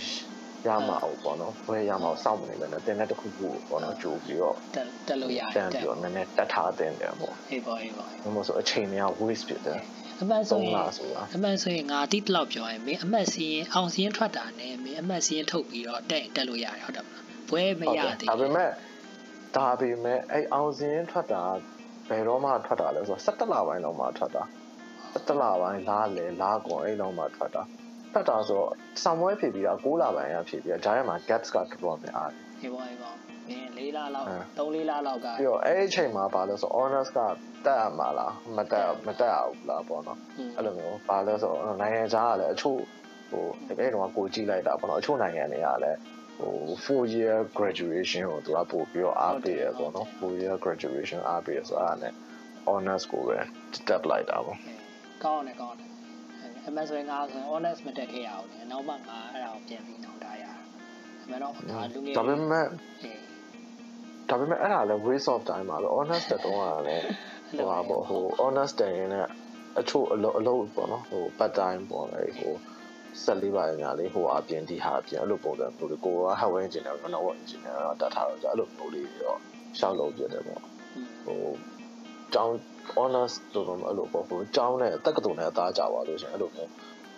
[0.67, 9.79] ရမှာအောင်ပေါ့နော်ဘွဲရမှာစောင့်မနေပဲနဲ့တင်တဲ့တစ်ခုခုပေါ့နော်ကြိုးပြီးတော့တက်တက်လို့ရတန်ပြီးတော့နည်းနည်းတက်ထားတင်တယ်ပေါ့အေးပါအေးပါဘယ်လိုဆိုအချိန်တွေက waste ဖြစ်တယ်
[10.21, 18.69] အမှန်ဆိုသုံးရင်လဆိုတာအမှန်ဆိုရင်ငါတိတလောက်ပြောရင်မင်းအမှတ်စီရင်အောင်စီရင်ထွက်တာနဲ့မင်းအမှတ်စီရင်ထုတ်ပြီးတော့တက်တက်လို့ရတယ်ဟုတ်တယ်မလားဘွဲမရသေးဒါပေမဲ့
[19.55, 21.43] ဒါပေမဲ့အဲ့အောင်စင်းထွက်တာ
[22.09, 24.43] ဘယ်တော့မှထွက်တာလဲဆိုတော့17လပိုင်းလောက်မှထွက်တာ
[25.13, 27.63] 17လပိုင်းလားလေလားကွန်အဲ့လောက်မှထွက်တာ
[28.13, 28.71] ထွက်တာဆိုတော့
[29.03, 33.11] ဆောင်းပွဲဖြစ်ပြီးတော့6လပိုင်းရဖြစ်ပြီးတော့ဂျားထဲမှာ gaps ကတော်တော်များတယ်အေးပါအေးပါ
[33.49, 37.19] မင်း၄လလောက်အဲ၃၄လလောက်ကပြီးတော့အဲ့ဒီအချိန်မှာဘာလဲဆိုတော့ honors က
[37.65, 40.19] တက်ရမှာလားမတက်မတက်အောင်လားပေါ့နော်
[40.57, 42.79] အဲ့လိုမျိုးဘာလဲဆိုတော့နိုင်ငံခြားကလည်းအချို့
[43.29, 43.45] ဟို
[43.79, 45.99] အဲ့တော့ကိုကြည့်လိုက်တာပေါ့နော်အချို့နိုင်ငံတွေကလည်း
[46.39, 52.13] ဟို4 year graduation ကိုသူကပို့ပြီးတော့အားပေးရပေါ့နော်4 year graduation အားပေးရဆိုအဲ့ဒါနဲ့
[52.69, 53.37] honors ကိုပဲ
[53.87, 54.57] တက်လိုက်တာပေါ့
[55.23, 55.89] ကောင်းတယ်ကောင်းတယ်
[56.67, 60.43] အမှန်ဆိုရင်ငါဆိုရင် honest မတက်ခဲ့ရအောင်လေနောက်မှငါအဲ့ဒါကိုပြန်ပြီးနောက်တာရ
[61.23, 62.65] အမှန်တော့ဒါလူငယ်ဒါပေမဲ့
[63.03, 63.19] အေး
[64.29, 67.03] ဒါပေမဲ့အဲ့ဒါလည်း waste of time ပါပဲ honors တက်တော့ကလည်း
[67.57, 69.29] ဟိုဟာပေါ့ဟို honors တက်ရင်လည်း
[69.79, 72.53] အချို့အလုပ်အလုပ်ပေါ့နော်ဟို part time ပေါ့လေဟို
[73.23, 79.35] ဆက်လေးပါညာလေးဟိုအပြင်ဒီဟာအပြင်အဲ့လိုပုံစံမျိုးလေးကိုက hardware engineer က network engineer ကတတ်ထားတော့ကြာအဲ့လိုမျိုးလေးရော
[79.79, 80.61] ရှောက်လုပ်ပြတယ်ပေါ့
[81.25, 81.39] ဟို
[82.33, 82.53] ကျောင်း
[82.97, 86.71] honors တို့တော့အဲ့လိုပေါ့ဟိုကျောင်းနဲ့တက္ကသိုလ်နဲ့အသားကြပါလို့ရှင်အဲ့လိုမျိုး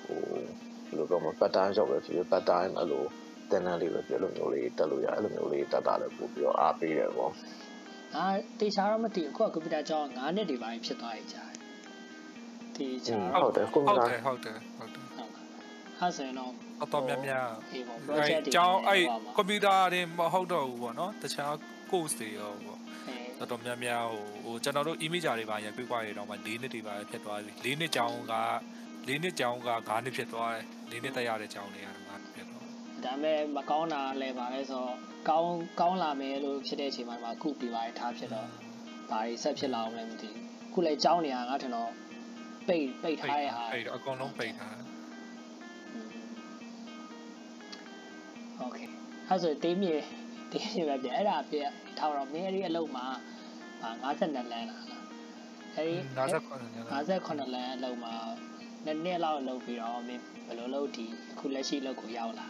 [0.05, 3.03] ဟိုဘယ်လိုပြောမလဲ part time job ပဲဖြစ်ဖြစ် part time အဲ့လို
[3.51, 7.31] တင်တန်းလေးပဲဖြစ်အဲ့လိုမျိုးလေးတက်လို့ရအဲ့လိုမျိုးလေးတက်တာလည်းပို့ပြီးတော့အားပေးတယ်ပေါ့
[8.15, 8.25] ငါ
[8.59, 11.51] တေချာတော့မသိဘူးအခုကကွန်ပျူတာကျောင်း9နှစ်ဒီပိုင်းဖြစ်သွားပြီကြား
[12.75, 15.45] တေချာဟုတော့တ်တယ်ကွန်ပျူဟုတ်တာတယ်ဟုတ်တယ်ဟုတ်တယ်ဟုတ်လား
[15.99, 16.51] အဲ့ဆိုရင်တော့
[16.83, 21.53] အတော်များများအေးပေါ့အဲ project တွေကျောင်းအဲ့ဟိုပါကွန်ပျူတာတွေမဟုတ်တော့ဘူးပေါ့နော်တခြား
[21.89, 22.74] course တွေရောပေါ့အေး
[23.38, 28.34] တော်တော်များများဟိုဟိုကျွန်တော်တို့ image တွေပါရပြပွားရတော့မှ၄နှစ်တွေပါဖြစ်သွားပြီ၄နှစ်ကျောင်းက
[29.08, 30.54] ၄နှစ်ကျောင်းက9နှစ်ဖြစ်သွား
[30.90, 32.64] တယ်၄နှစ်တက်ရတဲ့ကျောင်းတွေကတော့9နှစ်ဖြစ်သွား
[33.04, 34.94] ဒါပေမဲ့မကောင်းတာလည်းပါလဲဆိုတော့
[35.28, 38.48] ကောင်းကောင်းလာမယ်လို့ဖြစ်တဲ့အချိန်မှာမှခုဒီပိုင်းထားဖြစ်တော့
[39.10, 41.90] ဘာတွေဆက်ဖြစ်လာအောင်လည်းမသိဘူးခုလည်းကျောင်းနေရငါထင်တော့
[42.68, 44.76] ပိတ်ပိတ်ထားတဲ့ဟာ အဲ့တော့အကုန်လုံးပိတ်ထား
[48.58, 48.78] โอเค
[49.28, 49.94] အဲ့ဆိုတေးမြေ
[50.51, 51.57] တေးမြေပဲပြအဲ့ဒါပြ
[51.97, 53.05] ထားတော့မင်းအဲ့ဒီအလုပ်မှာ
[54.03, 54.93] 52လမ်းလား
[55.75, 58.13] အဲ့ဒီ58ည58လမ်းအလုပ်မှာ
[58.85, 62.47] နှစ်နှစ်လောက်လုပ်ပြီးတော့မင်းဘယ်လိုလုပ်ဒီအခုလက်ရှိလုပ်ကိုရောက်လာ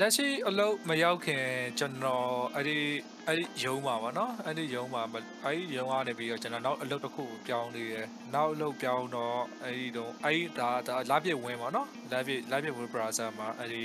[0.00, 1.44] လက်ရှိအလုပ်မရောက်ခင်
[1.78, 2.78] ကျွန်တော်အဲ့ဒီ
[3.26, 5.02] အဲ့ဒီရုံးပါဗောနော်အဲ့ဒီရုံးပါ
[5.44, 13.82] အဲ့ဒီရုံးကနေပြီးတော့ကျွန်တော်နောက်အလုပ်တစ်ခုကိုပြောင်းနေတယ်နောက်အလုပ်ပြောင်းတော့အဲ့ဒီတော့အဲ့ဒီဒါဒါလာပြည့်ဝင်ဗောနော်လာပြည့်လာပြည့်ဝင် browser မှာအဲ့ဒီ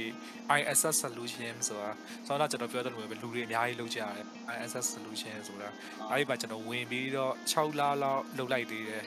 [0.59, 1.89] ISS solution ဆိုတာ
[2.27, 5.69] ဆိုတော့ကျွန်တော်ပြောတဲ့လိုပဲလူတွေအများကြီးလုပ်ကြရတယ် ISS solution ဆိုတာ
[6.09, 9.03] အဲ့ဒီမှာကျွန်တော်ဝင်ပြီးတော့6လလောက်လုပ်လိုက်သေးတယ်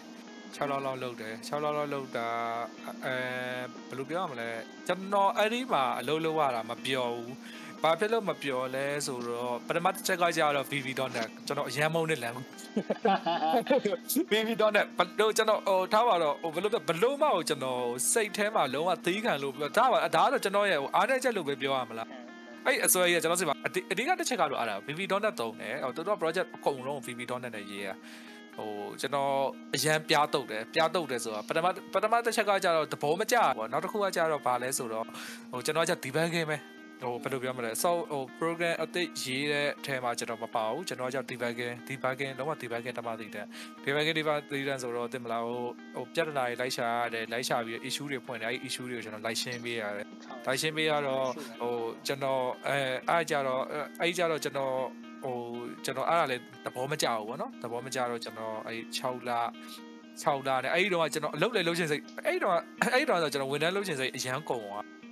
[0.57, 2.29] 6လောက်လောက်လုပ်တယ်6လောက်လောက်လုပ်တာ
[3.05, 3.15] အဲ
[3.89, 4.49] ဘယ်လိုပြောရမလဲ
[4.87, 7.35] ကျွန်တော်အဲ့ဒီမှာအလုပ်လုပ်ရတာမပြောဘူး
[7.83, 12.37] ဘာဖြစ်လို့မပြောလဲဆိုတော့ပထမတစ်ချက်ကကြတော့ VV.net ကျွန်တော်အရန်မုန်းတဲ့လမ်း
[14.33, 22.09] VV.net ဘလို့ကျွန်တော်ဟိုထားပါတော့ဟိုဘလို့ဘလို့မဟုတ်ကျွန်တော်စိတ်ထဲမှာလုံးဝသီးခံလို့ဒါပါဒါကတော့ကျွန်တော်ရဲ့ဟိုအားနေချက်လို့ပဲပြောရမလား
[22.67, 27.89] အဲ့အစွဲရကျွန်တော်စီပါအဓိကတစ်ချက်ကတော့အဲ့ဒါ VV.net သုံးတယ်ဟိုတို့တော့ project အကုန်လုံး VV.net နဲ့ရေးရ
[28.57, 29.33] ဟိုကျွန်တော်
[29.75, 35.05] အရန်ပြားတုတ်တယ်ပြားတုတ်တယ်ဆိုတာပထမပထမတစ်ချက်ကကြတော့သဘောမကျဘူးနောက်တစ်ခုကကြတော့ဘာလဲဆိုတော့
[35.53, 36.59] ဟိုကျွန်တော်က debugging ပဲ
[37.03, 43.47] ဟိုဘယ်လိုပြောမလဲ so ဟို program အသစ်ရေးတဲ့အထဲမှာကျွန်တော်မပါဘူးကျွန်တော်က debugging debugging လုံးဝ debugging တမသိတဲ့
[43.85, 45.63] debugging debugging ဆိုတော့တင်မလားဟို
[45.95, 50.07] ဟိုပြဿနာတွေလိုက်ရှာရတယ်လိုက်ရှာပြီး issue တွေဖွင့်တယ်အဲ့ issue တွေကိုကျွန်တော်လိုက်ရှင်းပေးရတယ်
[50.47, 51.27] လိုက်ရှင်းပေးရတော့
[51.61, 51.75] ဟို
[52.07, 52.79] ကျွန်တော်အဲ
[53.11, 53.63] အားကြတော့
[54.01, 54.75] အဲ့ကြတော့ကျွန်တော်
[55.23, 55.37] ဟို
[55.85, 59.31] ကျွန်တော်အဲ့ဒါလည်းသဘောမကျဘူးဗောနော်သဘောမကျတော့ကျွန်တော်အဲ့6လ
[60.23, 62.55] 6လနဲ့အဲ့ဒီတော့ကျွန်တော်အလုပ်လည်းလုပ်ချင်စိတ်အဲ့ဒီတော့
[62.93, 65.03] အဲ့ဒီတော့ကျွန်တော်ဝန်ထမ်းလုပ်ချင်စိတ်အရန်ကုန်သွားအ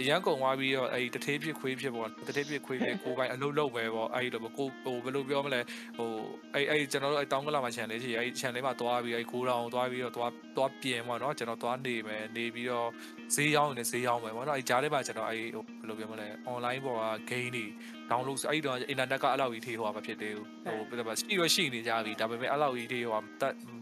[0.00, 5.60] အရန်ကုံသွားပြီးတော့အဲ့တထေးဖြစ်ခွေးဖြစ်ပေါ့တထေးဖြစ်ခွေးဖြစ်ကိုယ်ပိုင်အလုပ်လုပ်ပဲပေါ့အဲ့လိုကိုဟိုဘယ်လိုပြောမလဲ
[5.96, 6.10] ဟို
[6.54, 12.88] အဲ့အဲ့ကျွန်တော်တို့အဲ့တောင်းကလာမှာ channel လေးရှိအဲ့ channel လေးမှာသွားပြီးအဲ့ကိုတောင်သွားပြီးတော့သွားသွားပြင်ပေါ့နော်ကျွန်တော်သွားနေမယ်နေပြီးတော့
[13.34, 17.64] ဈေးရောင်းနေဈေးရောင်းမယ်ပေါ့နော်အဲ့ကြားထဲမှာကျွန်တော်အဲ့ဟိုဘယ်လိုပြောမလဲ online ပေါ်က game တွေ
[18.12, 20.48] download အဲ့တော့ internet ကအဲ့လောက်ကြီးထေးဟိုမဖြစ်သေးဘူး
[20.88, 23.20] ဟိုဘယ်လိုရှိရရှိနေကြပြီဒါပေမဲ့အဲ့လောက်ကြီးထေးဟို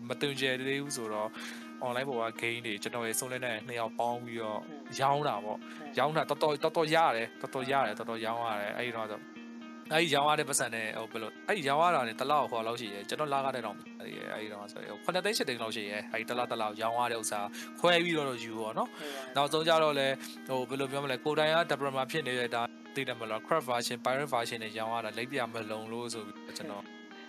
[0.09, 1.29] မတွင်ကျဲသေးဘူးဆိုတော့
[1.87, 4.61] online ပေါ်က game တွေကျွန်တော်ရေဆုံးလဲနဲ့နှစ်ယောက်ပေါင်းပြီးတော့
[5.01, 5.59] ရောင်းတာပေါ့
[5.99, 9.21] ရောင်းတာတော်တော်တော်တော်ရတယ်တော်တော်ရတယ်တော်တော်ရောင်းရတယ်အဲ့ဒီတော့ဆို
[9.93, 17.41] အဲ့ဒီရောင်းရတဲ့ပတ်စံနဲ့ဟိုဘယ်လိုအဲ့ဒီရောင်းရတာနဲ့တစ်လောက်ဟောလောက်ရှိရဲကျွန်တော်လာကားတဲ့တော့အဲ့ဒီတော့ဆိုဟို9သိန်း10သိန်းလောက်ရှိရဲအဲ့ဒီတစ်လောက်တစ်လောက်ရောင်းရတဲ့ဥစ္စာ
[17.81, 18.89] ခွဲပြီးတော့ယူပေါ့နော်
[19.37, 20.07] နောက်ဆုံးကြတော့လဲ
[20.49, 22.63] ဟိုဘယ်လိုပြောမလဲကိုတိုင်က developer ဖြစ်နေတဲ့ဒါ
[22.95, 26.85] သိတယ်မလား craft version pirate version နဲ့ရောင်းရတာလိပ်ပြမလုံလို့ဆိုပြီးကျွန်တော်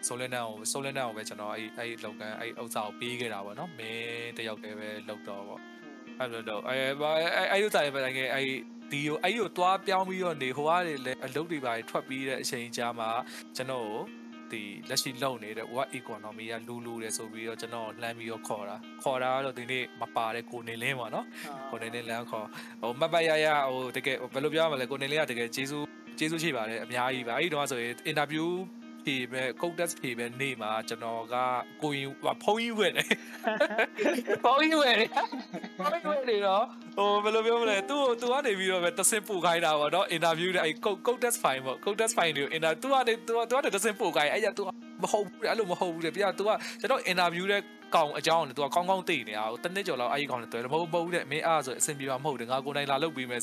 [0.08, 5.62] ဆိုလင်းနန်ကိုဆိုလင်းနန်ကိုပဲကျွန်တော်အဲ့အဲ့လောက်ကအဲ့ဥစ္စာကိုပေးခဲ့တာပေါ့နော်မင်းတယောက်တည်းပဲလောက်တော့ပေါ့
[6.19, 8.45] အဲ့လိုတော့အဲ့အဲ့အဲ့ဥစ္စာတွေပဲငယ်အဲ့
[8.91, 13.10] ဒီကိုအဲ့ကိုသွားပြောင်းပြီးတော့နေဟိုကနေလည်းအလုပ်တွေပါထွက်ပြီးတဲ့အချိန်ကြာမှာ
[13.56, 14.00] ကျွန်တော်ကို
[14.53, 21.25] ဒီလက်ရှိလုံနေတဲ့ what economy ကလူလူတယ်ဆိုပြီးတော့ကျွန်တော်လှမ်းပြီးတော့ခေါ်တာခေါ်တာကတော့ဒီနေ့မပါတဲ့ကိုနေလင်းပေါ့နော်
[21.69, 22.47] ကိုနေလင်းလမ်းခေါ်
[22.81, 25.85] ဟိုမပတ်ရရဟိုတကယ်ဘယ်လိုပြောရမလဲကိုနေလင်းကတကယ်ကျေးဇူး
[26.19, 28.47] ကျေးဇူးရှိပါတယ်အများကြီးပါအဲ့ဒီတော့ဆိုရင် interview
[29.05, 31.35] ဖြေပဲကုတ်တက်ဖြေပဲနေမှာကျွန်တော်က
[31.81, 32.09] ကိုရင်
[32.43, 33.07] ဖုန်းကြီးဝယ်တယ်
[34.43, 35.09] ဖုန်းကြီးဝယ်တယ်
[35.77, 36.63] ဖုန်းကြီးဝယ်တယ်တော့
[36.97, 44.63] ဟိုဘယ်လိုပြောမလဲသူ့သူကနေပြီးတော့ပဲတဆင့်ပို့ခိုင်းတာပေါ့နော်အင်တာဗျူးတဲ့အဲ့ကုတ်ကုတ်တက်ဖိုင်ပေါ့ကုတ်တက်ဖိုင်တွေကိုအင်တာသူကနေသူကသူကနေတဆင့်ပို့ခိုင်းအဲ့ရသူ
[45.01, 47.61] မဟုတ်ဘူးအဲ့လိုမဟုတ်ဘူးတဲ့ပြသူကကျွန်တော်အင်တာဗျူးတဲ့
[47.95, 53.41] ကောင်အကြောင်းနဲ့သူကကောင်းကောင်းသိနေတာဟိုတနစ်ကျော်လောက်အဲ့ဒီကောင်နဲ့တွေ့တယ်မဟုတ်မဟုတ်တဲ့မင်းအားဆိုအဆင်ပြေမှာမဟုတ်တယ်ငါကိုယ်တိုင်လာလုပ်ပြီးမယ်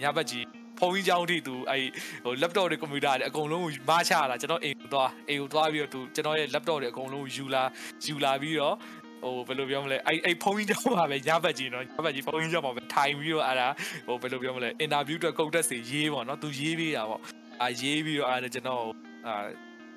[0.00, 0.44] ညဘက်ကြီး
[0.78, 1.84] ဖုန်းကြီးကြောင်းထိသူအဲ့
[2.24, 7.62] ဟို laptop တွေ computer တွေအကုန်လုံးကိုမချတာကျွန်တော်အိမ်ကိုသွားအိမ်ကိုသွားပြီးတော့သူကျွန်တော်ရဲ့ laptop တွေအကုန်လုံးယူလာ
[8.04, 8.76] ယူလာပြီးတော့
[9.22, 13.68] ဟိုဘယ်လိုပြောမလဲအဲ့အဲ့ဖုန်းကြီးကြောင်းပါပဲညဘက်ကြီးနော်ညဘက်ကြီးဖုန်းကြီးကြောင်းပါပဲထိုင်ပြီးတော့အဲ့ဒါ
[14.06, 17.20] ဟိုဘယ်လိုပြောမလဲ interview အတွက် code test တွေရေးပေါ့နော်သူရေးပေးတာပေါ့
[17.62, 18.82] အာရေးပြီးတော့အဲ့ဒါကျွန်တော်
[19.26, 19.34] အာ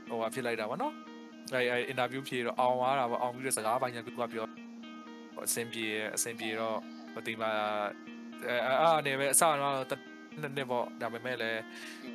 [0.09, 0.93] ဟိုဟာဖြစ်လိုက်တာပေါ့နော်
[1.53, 4.47] အဲ့အဲ့ interview ဖြေတော့အောင်သွားတာပေါ့အောင်ပြီးတော့စကားပိုင်းကသူကပြော
[5.45, 6.77] အဆင်ပြေအဆင်ပြေတော့
[7.13, 7.51] ဟိုဒီမှာ
[8.47, 11.61] အဲအားနေပဲအစတော့ နှစ်နှစ်ပေါ့ဒါပေမဲ့လည်း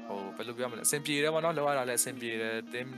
[0.08, 2.88] ဟိုဘယ်လိုပြောမလဲအဆင်ပြေတယ်ပေါ့နော်လောက်ရတာလည်းအဆင်ပြေတယ် team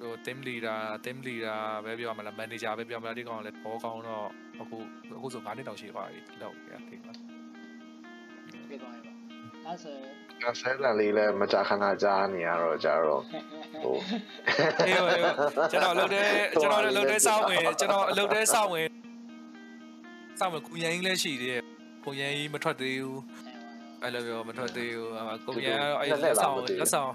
[0.00, 4.26] ဟို team leader team leader ပဲပြောမလား manager ပဲပြောမလားဒီကောင်လည်းဘောကောင်းတော့
[4.60, 4.76] အခု
[5.16, 7.12] အခုဆို9နှစ်တောင်ရှိသွားပြီလောက်ရထိပါ
[8.68, 9.12] ပြေသွားပြီပါ
[9.66, 9.96] အဲ့ဆို
[10.42, 13.22] ကဆဲလန်လေးလည်းမကြာခဏကြားနေရတော့ကြတော့
[13.82, 13.96] ဟို
[14.86, 16.28] အေးအေးကျွန်တော်လုပ်တဲ့
[16.62, 18.86] ကျွန်တော်လုပ်တဲ့စောင်းဝင်ကျွန်တော်လုပ်တဲ့စောင်းဝင်
[20.40, 21.62] စောင်းဝင်ကုရင်ကြီးလည်းရှိသေးတယ်
[22.04, 23.20] ကုရင်ကြီးမထွက်သေးဘူး
[24.03, 25.09] အဲ့လိုပြောမထွက်သေးဘူး
[25.47, 27.11] ကိုရန်အဲ့လက်ဆောင်လက်ဆောင်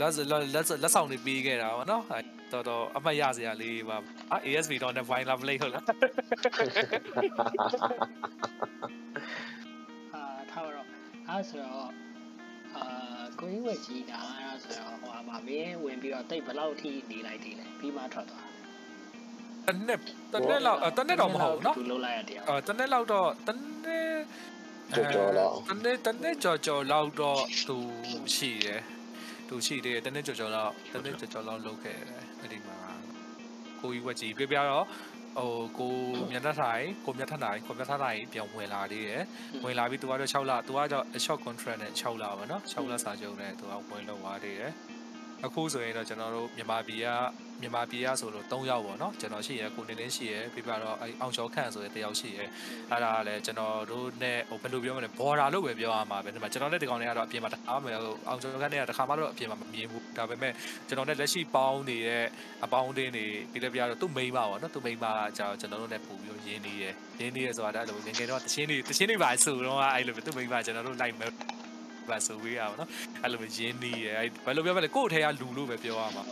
[0.00, 0.12] လက်
[0.54, 2.04] လက်လက်ဆောင်တွေပေးခဲ့တာပေါ့နော်
[2.52, 3.96] တော်တော်အမှတ်ရစရာလေးပါ
[4.32, 5.84] အာ ASV တော့နဲ့ wine love လေးဟုတ်လား
[10.14, 10.86] အာထားတော့
[11.28, 11.88] အဲ့ဆိုတော့
[12.76, 12.84] အာ
[13.40, 18.46] ကိုရင်းဝက်ကြီးတာအဲ့ဆိုတော့ဟိုမှာမင်းဝင်ပြီးတော့တိတ်ဘယ်လောက်ထိနေလိုက်သေးလဲပြီးမှထွက်သွား
[19.66, 19.98] တနေ့
[20.32, 23.48] တနေ့လောက်တနေ့တော့မဟုတ်ဘူးเนาะသူလုံးလိုက်ရတရားအာတနေ့လောက်တော့တ
[23.84, 24.51] နေ့ကြော်
[25.14, 27.76] ကြော်လောက်တနေ့တနေ့ကြော်ကြော်လောက်တော့သူ
[28.34, 28.80] ရှိတယ်
[29.48, 32.78] သူရှိတယ်တနေ့ကြော်ကြော်လောက်တနေ့ကြော်ကြော်လောက်လုပ်ခဲ့တယ်အဲ့ဒီမှာ
[33.80, 34.86] ကိုကြီးဝက်ကြီးပြပြတော့
[35.38, 35.94] ဟိုကို
[36.30, 39.22] မြတ်ထထိုင်ကိုမြတ်ထနိုင်ကိုမြတ်ထနိုင်ပြန်ဝင်လာသေးတယ်
[39.64, 44.72] ဝင်လာပြီးသူကတော့6လသူကတော့ short contract နဲ့6လပါเนาะ6လစာချုပ်နဲ့သူကဝင်လောက်သွားသေးတယ်
[45.45, 47.07] အခုဆိုရင်တော့ကျွန်တော်တို့မြန်မာပြည်က
[47.61, 57.95] မြန်မာပြည်ကဆိုလို့3ယောက်ပေါ့နော်ကျွန်တော်ရှိရကိုနေလင်းရှိရပြပြတော့အဲအောင်ချော်ခန့်ဆိုတဲ့တယောက်ရှိရအဲ့ဒါကလည်းကျွန်တော်တို့နဲ့ဟိုဘယ်လိုပြောမလဲဘော်ဒါလို့ပဲပြောရမှာပဲဒီမှာကျွန်တော်နဲ့ဒီကောင်တွေကတော့အပြင်မှာတအားမယ်
[58.27, 60.53] အောင်ချော်ခန့်တွေကတခါမှတော့အပြင်မှာမမြင်ဘူးဒါပေမဲ့
[60.87, 62.25] ကျွန်တော်နဲ့လက်ရှိပေါင်းနေတဲ့
[62.65, 66.83] အပေါင်းအသင်းတွေဒီလည်းပြတော့သူ့မိန်းမပေါ့နော်သူ့မိန်းမကကျွန်တော်တို့နဲ့ပို့ပြီးရင်းနေရ
[67.19, 71.31] ရင်းနေရဆိုတာအဲ့လိုငယ်ငယ်တော့တချင်းတွေတချင်းတွေပါဆိုတော့အဲ့လိုပဲသူ့မိန်းမကျွန်တော်တို့လိုက်မယ်
[72.09, 72.89] ပါဆိုပေးရအောင်နော်
[73.23, 76.23] အဲ့လိုမျိုးရင်းနေရအဲ့ဘယ်လိုပြောမလဲကို့ထဲကလူလို့ပဲပြောရမှာ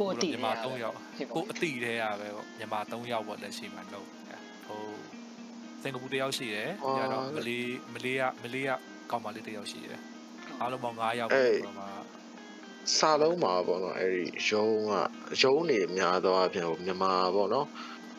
[0.00, 0.96] ကိုအတိမြန်မာ3ယောက်
[1.34, 4.06] ကိုအတိထဲရပဲပေါ့မြန်မာ3ယောက်ပေါ့လက်ရှိမှာလို့
[4.66, 4.84] ဟို
[5.82, 8.70] စင်ကာပူတယောက်ရှိတယ်ညတော့မလေးမလေးကမလေးက
[9.10, 10.00] ကောင်မလေးတယောက်ရှိတယ်
[10.60, 11.88] အားလုံးပေါင်း9ယောက်ပေါ့မှာ
[12.96, 14.92] စာလုံးမှာပေါ့နော်အဲ့ဒီရုံးက
[15.42, 17.66] ရုံးနေများသောအဖြစ်မြန်မာပေါ့နော်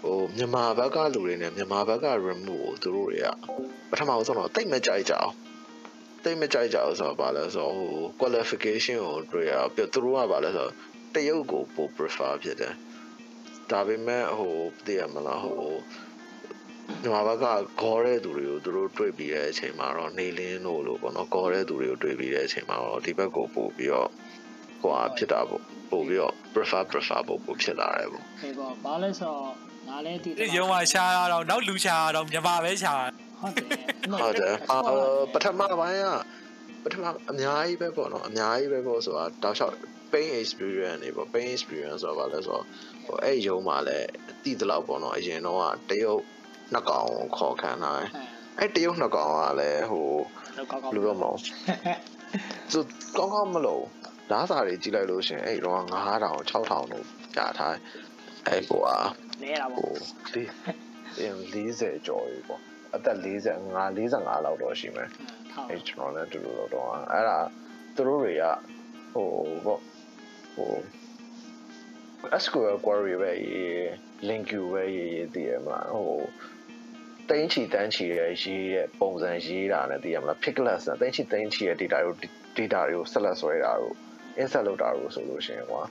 [0.03, 3.27] ဟိုမြန်မာဘက်ကလူတွေနဲ့မြန်မာဘက်က remove ကိုသူတို့တွေက
[3.89, 5.33] ပထမဆုံးတော့တိတ်မကြိုက်ကြအောင်
[6.23, 10.73] တိတ်မကြိုက်ကြအောင်ဆိုတော့ဗာလဲဆိုတော့ဟို qualification ကိုတွေ့ရပြသူတို့ကဗာလဲဆိုတော့
[11.13, 12.73] တရုတ်ကိုပို prefer ဖြစ်တယ်
[13.71, 14.55] ဒါပေမဲ့ဟို
[14.85, 15.73] သိရမလားဟို
[17.01, 17.45] မြန်မာဘက်က
[17.81, 24.09] ဂေါ်တဲ့သူတွေကိုသူတို့တွေ့ပြီးတဲ့အချိန်မှာတော့နေလင်းတို့လို့ပေါ့နော်ဂေါ်တဲ့သူတွေကိုတွေ့ပြီးတဲ့အချိန်မှာတော့ဒီဘက်ကိုပို့ပြီးတော့
[24.81, 29.51] ဟိုဟာဖြစ်တာပေါ့ပို့ပြီးတော့ prefer prefer ပို့ပို့ဖြစ်လာတယ်ပေါ့ဟေးပေါ့ဘာလဲဆိုတော့
[29.87, 33.67] ငါလည်းဒီရုံမှာရှားတော့နောက်လူရှားတော့မြန်မာပဲရှား ဟဟုတ်တယ်
[34.11, 34.77] ဟုတ်တယ်အာ
[35.33, 36.07] ပထမပိုင်းက
[36.83, 39.75] ပထမအများကြီးပဲပေါ့နော်အများကြီးပဲပေါ့ဆိုတာတောက်လျှောက်
[40.11, 42.65] pain experience နေပေါ့ pain experience ဆိုတာဘာလဲဆိုတော့
[43.05, 44.07] ဟိုအဲ့ရုံမှာလည်း
[44.43, 46.21] တည်တလောက်ပေါ့နော်အရင်တော့ကတရုတ်
[46.73, 48.09] နှစ်ကောင်ခေါ်ခံထားတယ်
[48.59, 50.07] အဲ့တရုတ်နှစ်ကောင်ကလည်းဟို
[50.57, 51.31] လောက်ကောက်ကောက်ဘယ်လိုပြောမလဲ
[52.71, 52.79] သူ
[53.17, 53.83] ကောင်းကောင်းမလို့
[54.31, 55.85] ဓာတ်စာတွေကြည့်လိုက်လို့ရှင်အဲ့တော့9000
[56.51, 57.75] 6000တို့ကြာထား
[58.47, 58.99] အဲ့ဟိုอ่ะ
[59.43, 59.99] လဲတာဟိုပေါ့
[61.53, 62.61] ဒီ40ကျော်ပြီပေါ့
[62.95, 67.37] အသက်45 45လောက်တော့ရှိမယ်ဟုတ်အဲ့ကျွန်တော်လည်းတူတူလို့တော့အဲ့ဒါ
[67.95, 68.43] သူတို့တွေက
[69.13, 69.27] ဟို
[69.65, 69.79] ပေါ့
[70.55, 70.71] ဟို
[72.43, 73.81] SQL query ပဲရေး
[74.27, 76.21] link queue ပဲရေးရေးတည်ရမလားဟို
[77.29, 82.13] တင်းချီတန်းချီရဲ့ရေးရဲ့ပုံစံရေးတာနဲ့တည်ရမလား pickless နဲ့တင်းချီတင်းချီရဲ့ data ကို
[82.57, 83.95] data တွေကိုဆက်လက်ဆွဲတာတို့
[84.41, 85.81] insert လုပ်တာတို့ဆိုလို့ရှိရင်ကွာ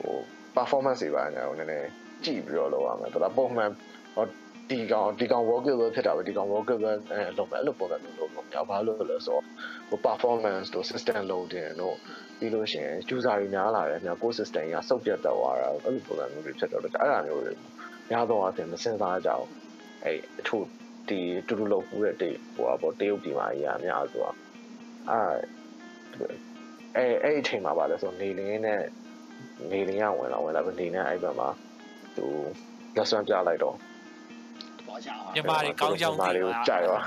[0.00, 0.16] ဟို
[0.56, 1.88] performance တွေပါညာကိုနည်းနည်း
[2.24, 3.70] ကြည့်ပြီးတော့လုပ်ရမယ်ဒါပုံမှန်
[4.14, 4.24] ဟော
[4.70, 9.44] ဒီကောင်ဒီကောင် workable ဖြစ်တာပဲဒီကောင် workable အဲလုပ်မယ်အဲ့လိုပုံစံမျိုးလုပ်လို့မရဘာလို့လဲဆိုတော့
[9.88, 11.96] ဟို performance တို့ system loading တို့
[12.38, 17.52] ပြီးလို့ရှိရင် user တွေများလာတယ်ညာကို system ကစုပ်ပြတ်သွားတာအဲ့လိုပုံစံမျိုးတွေဖြစ်တော့အဲ့ဒါမျိုးတွေ
[18.10, 19.46] များတော့အပြင်မစင်စားကြအောင်
[20.04, 20.66] အဲ့အထူး
[21.08, 24.36] ဒီတူတူလုပ်ဘူးတဲ့တေဟိုပေါ့တရုတ်ပြည်မှာကြီးအများဆိုတော့
[25.10, 25.38] အဲ့
[26.96, 28.82] အဲအဲ့အချိန်မှာပါလဲဆိုနေလင်းနဲ့
[29.70, 31.48] နေလင်းကဝင်လာဝင်လာပြီးနေနဲ့အဲ့ဘက်မှာ
[32.16, 32.26] သူ
[32.96, 33.93] လက်ဆွမ်းပြလိုက်တော့ပေါ်ကြအောင်
[35.34, 36.60] မြန်မာတွေကောင်းကြောင်းသိပါ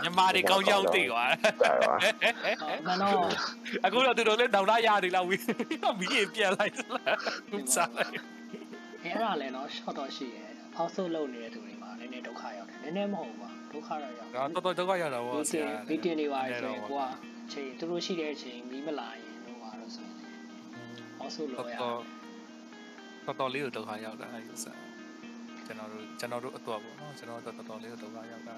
[0.04, 1.24] မြန်မာတွေကောင်းကြောင်းသိပါ
[1.62, 1.94] ကြာပါ
[2.88, 3.14] မနော်
[3.86, 5.38] အခုတော့သူတို့လည်းတောင်လာရသေးလောက်ပြီ
[6.00, 7.18] မီးရင်ပြန်လိုက်လား
[7.52, 8.12] သူစားလိုက်
[9.04, 10.48] အဲ့ဒါလည်းနော် short တော့ရှိတယ်
[10.78, 17.04] အောက်ဆုပ်လုပ်နေတဲ့သူတွေမှာနည်းနည်းဒုက္ခရောက်တယ်နည်းနည်းမဟုတ်ပါဒုက္ခတော့ရောက်ဒါတော်တော်ဒုက္ခရတာမီပေါ့တင်မီတင်တွေပါဆိုရင်ကိုက
[17.46, 20.16] အချိန်သူတို့ရှိတဲ့အချိန်မီးမလာရင်တော့ပါလို့ဆိုရင်
[21.20, 22.00] အောက်ဆုပ်လုပ်ရတော်
[23.26, 24.78] တော်တော်လေးကိုဒုက္ခရောက်တာအဲ့ဥစား
[25.68, 28.58] ကျွန်တော်တို့ကျွန်တော်တို့အတော့ပေါ့နော်ကျွန်တော်တို့တော်တော်လေးကိုဒုက္ခရောက်တာ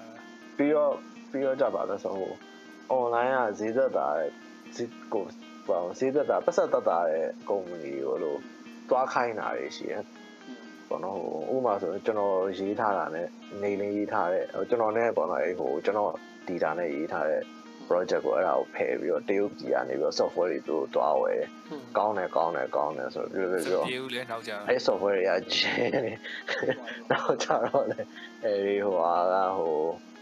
[0.56, 0.92] ပြီးတော့
[1.30, 2.32] ပြီးတော့ကြပါလဲဆိုဟို
[2.98, 4.08] online ကဈေးသက်တာ
[4.76, 5.24] ဈေးကို
[5.68, 8.38] ပေါ့ဈေးသက်တာပတ်သက်သက်တာရဲ့ကုမ္ပဏီကိုလို့
[8.90, 10.04] တွားခိုင်းတာတွေရှိတယ်
[10.88, 11.18] ပေါ့နော်
[11.50, 13.28] ဟိုဥပမာဆိုကျွန်တော်ရေးထားတာနဲ့
[13.62, 16.12] နေလင်းရေးထားတဲ့ကျွန်တော်နဲ့ပေါ့နော်အဲ့ဟိုကျွန်တော်
[16.48, 17.42] data နဲ့ရေးထားတဲ့
[17.90, 21.48] project ကိုအဲ့ဒါကိုဖယ်ပြီးတော့တရုတ်ပြည်ကနေပြီးတော့ software တွေသူတို့တွားဝယ်တယ်။
[21.98, 26.12] ကောင်းတယ်ကောင်းတယ်ကောင်းတယ်ဆိုပြီးပြီးတော့တရုတ်လည်းနောက်ကျအဲ့ software တွေကဂျင်းနေ
[27.10, 28.00] နောက်ကျတော့လေ
[28.44, 29.74] အဲ့ဒီဟိုဟာကဟို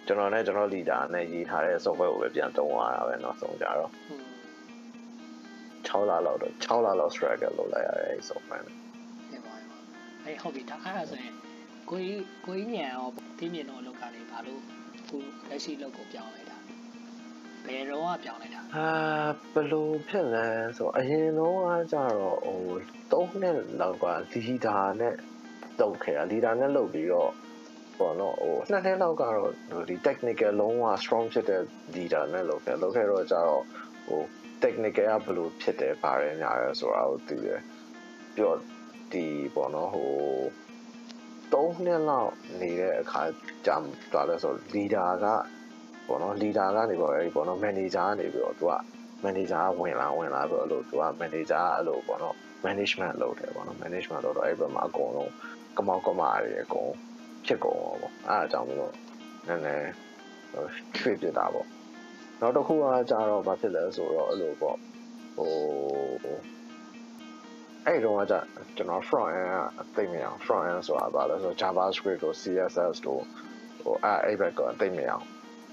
[0.06, 3.90] ကျွန်တော်နဲ့ကျွန်တော် leader နဲ့ရေးထားတဲ့ software ကိုပဲပြန်သုံးရတာပဲနောက်ဆုံးကြတော့
[5.88, 8.76] 6လလောက်တော့6လလောက် struggle လုပ်လိုက်ရတယ်အဲ့ software နဲ့
[10.24, 11.34] အဲ့ဟုတ်ပြီဒါအဲ့ဒါဆိုရင်
[11.90, 14.60] ကိုကြီးကိုကြီးညံရောတင်းမြင်တော့လောက်ကလေးဘာလို့
[15.08, 15.16] ခု
[15.48, 16.57] လက်ရှိလောက်ကိုပြောင်းလိုက်တာ
[17.68, 18.88] ဘယ်တော့ကပြောင်းလိုက်တာအာ
[19.52, 22.60] ဘယ်လိုဖြစ်လဲဆိုအရင်တော့ကကြတော့ဟို
[23.12, 25.14] 3နှစ်လောက်က leader နဲ့
[25.80, 27.32] လုပ်ခဲ့တာ leader နဲ့လုပ်ပြီးတော့
[27.98, 29.50] ပေါ့နော်ဟိုနှစ်နှစ်လောက်ကတော့
[29.88, 31.62] ဒီ technical လုံးဝ strong ဖြစ်တဲ့
[31.94, 33.62] leader နဲ့လုပ်ခဲ့လုပ်ခဲ့တော့ကြတော့
[34.06, 34.20] ဟို
[34.62, 37.60] technical ကဘယ်လိုဖြစ်တယ်ပါတယ်ညာရဲဆိုတာကိုသိတယ်
[38.34, 38.58] ပြီးတော့
[39.12, 40.10] ဒီပေါ့နော်ဟို
[41.52, 43.22] 3နှစ်လောက်နေတဲ့အခါ
[43.66, 43.76] ကြာ
[44.12, 45.26] သွားလဲဆို leader က
[46.08, 48.74] ပေါ့နော် leader ကနေပေါ့အဲဒီပေါ့နော် manager ကနေပြီးတော့သူက
[49.24, 55.32] manager ကဝင်လာဝင်လာပြီးတော့အဲ့လိုသူက manager ကအဲ့လိုပေါ့နော် management လုပ်တယ်ပေါ့နော် management လုပ်တော့အဲ့ဘက်မှာအကုန်လုံး
[55.76, 56.90] ကမောက်ကမာတွေအကုန်
[57.46, 58.94] ဖြစ်ကုန်တော့ပေါ့အဲ့အကြောင်းမျိုး
[59.48, 59.86] နည်းနည်း
[60.96, 61.66] trip ပြတာပေါ့
[62.40, 64.76] နောက်တစ်ခုကကြတော့ဘာဖြစ်လဲဆိုတော့အဲ့လိုပေါ့
[65.36, 65.52] ဟို
[67.86, 68.34] အဲ့တော့က
[68.76, 73.22] ကျွန်တော် front end အသိမရအောင် front end ဆိုတာဘာလဲဆိုတော့ JavaScript တို့ CSS တို့
[73.82, 75.26] ဟိုအဲ့အဲ့ဘက်ကအသိမရအောင်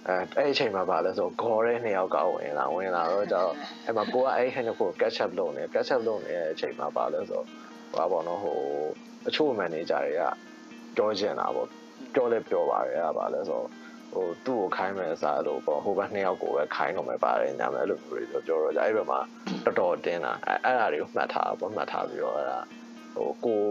[0.07, 3.51] အဲအဲ့အချိန်မှာပါလဲဆိုတော့ goal တဲ့နှစ်ယောက်ကဝင်လာဝင်လာတော့ကျတော့
[3.85, 7.45] အဲ့မှာကိုကအဲ့ဟန်ကို catch up လုပ်နေ catch up လုပ်နေတဲ့အချိန်မှာပါလဲဆိုတော့
[7.91, 8.57] ဟိုပါဘောနော်ဟို
[9.27, 10.23] အချို့ manager တွေက
[10.95, 11.67] ပြောချင်တာပေါ့
[12.13, 13.67] ပြောလဲပြောပါတယ်အဲ့ဒါပါလဲဆိုတော့
[14.13, 19.19] ဟိုသူ့ကိုခိုင်းမယ်စားလို့ပေါ့ဟိုဘက်နှစ်ယောက်ကိုပဲခိုင်းတော့မယ်ပါတယ်ညာမယ်အဲ့လိုမျိုးတွေပြောတော့ကြအဲ့ဘက်မှာ
[19.65, 22.59] တော်တော်တင်းတာအဲ့အဲ့ဒါတွေကိုမှတ်ထားပေါ့မှတ်ထားပြီးတော့အဲ့ဒါ
[23.15, 23.61] ဟိုကို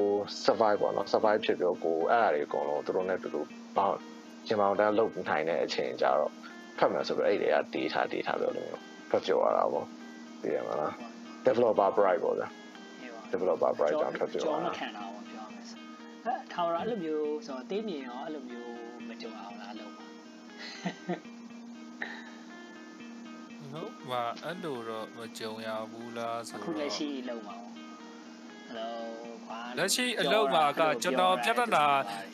[0.45, 3.41] survive ပေါ့နော် survive ဖြစ်ပြီးတော့ကိုအဲ့ဒါတွေအကုန်လုံးသူတို့နဲ့တူတူ
[3.77, 3.99] ပေါင်း
[4.47, 6.31] ရှင်မောင်တန်းလုတ်နိုင်တဲ့အချိန်ကြတော့
[6.79, 9.87] ဖတ်မယ်ဆိုပြီးအဲ့တွေက data data ပြောလို့မျိုးဖတ်ပြောရတာပေါ့
[10.43, 10.93] သိရမလား
[11.47, 12.49] developer bright ပေါ့ဗျာ
[13.33, 15.79] developer bright ကြောင့်ဖတ်ပြောရကျော်မတာခံတာပေါ့ပြောရမယ်ဆို
[16.25, 18.73] အဲထာဝရအဲ့လိုမျိုးဆိုတော့တင်းမြင်ရောအဲ့လိုမျိုး
[19.09, 20.05] မကြုံအောင်လားလို့ပါ
[23.73, 28.95] ဟုတ်ပါအဲ့လိုတော့မကြုံရဘူးလားဆိုအခုတော့လက်ရှိလောက်ပါဟယ်လို
[29.31, 29.34] ခွာ
[29.79, 31.85] လက်ရှိအလုပ်မှာကကျွန်တော်ပြဿနာ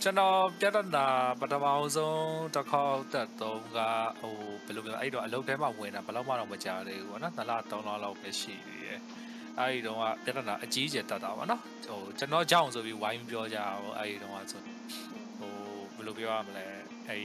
[0.02, 1.06] ကျွန်တော်ပြဿနာ
[1.40, 3.78] ပထမဆုံးတစ်ခေါက်တက်တုံးက
[4.20, 4.34] ဟို
[4.64, 9.00] ဘယ်လိုပြောအဲ့တော့အလုပ်ထဲမှာဝင်တာဘယ်တော့မှတော့မကြသေးဘူးပေါ့နော်နှစ်လသုံးလလောက်ပဲရှိသေးတယ်
[9.58, 14.60] အဲ့ဒီတော့ကပြဿနာအကြီးကျယ်တက်တာပါနော်ဟိုကျွန်တော်ကြောက်ဆိုပြီးဝိုင်းပြောကြအောင်အဲ့ဒီတော့ကဆို
[15.38, 15.52] ဟို
[15.94, 16.66] ဘယ်လိုပြောရမလဲ
[17.08, 17.24] အဲ့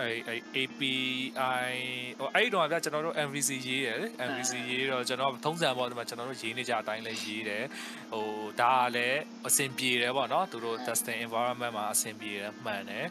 [0.00, 1.74] အဲ့အဲ့ API
[2.18, 7.64] ဟိုအဲ့တော့ဗျကျွန်တော်တို့ MVC ရေးတယ်လေ MVC ရေးတော့ကျွန်တော်ထုံးစံပေါ့ဒီမှာကျွန်တော်တို့ရေးနေကြအတိုင်းလဲရေးတယ်
[8.12, 8.28] ဟို
[8.60, 13.06] ဒါကလည်းအဆင်ပြေတယ်ပေါ့နော်သူတို့ testing environment မှာအဆင်ပြေတယ်မှန်တယ်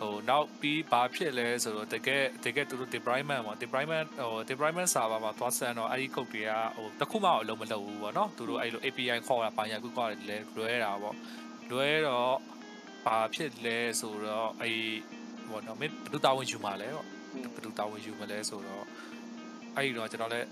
[0.00, 10.16] ဟိုနောက်ပြီးဘာဖြစ်လဲဆိုတော့တကယ်တကယ်သူတို့ deployment ပေါ့ deployment ဟို deployment server မှာသွားစမ်းတော့အဲ့ဒီ code တွေကဟိုတခုမှအလုံးမလုပ်ဘူးပေါ့နော်သူတို့အဲ့လို API ခေါ်တာဘာညာကူကွာလဲ
[10.56, 11.16] လွဲတာပေါ့
[11.70, 12.36] လွဲတော့
[13.06, 14.80] ဘာဖြစ်လဲဆိုတော့အဲ့
[15.50, 17.06] ဘောနော်မင်းဘယ်သူတာဝန်ယူမှာလဲပေါ့
[17.54, 18.84] ဘယ်သူတာဝန်ယူမလဲဆိုတော့
[19.76, 20.48] အဲ့ဒီတော့ကျွန်တော်လည်း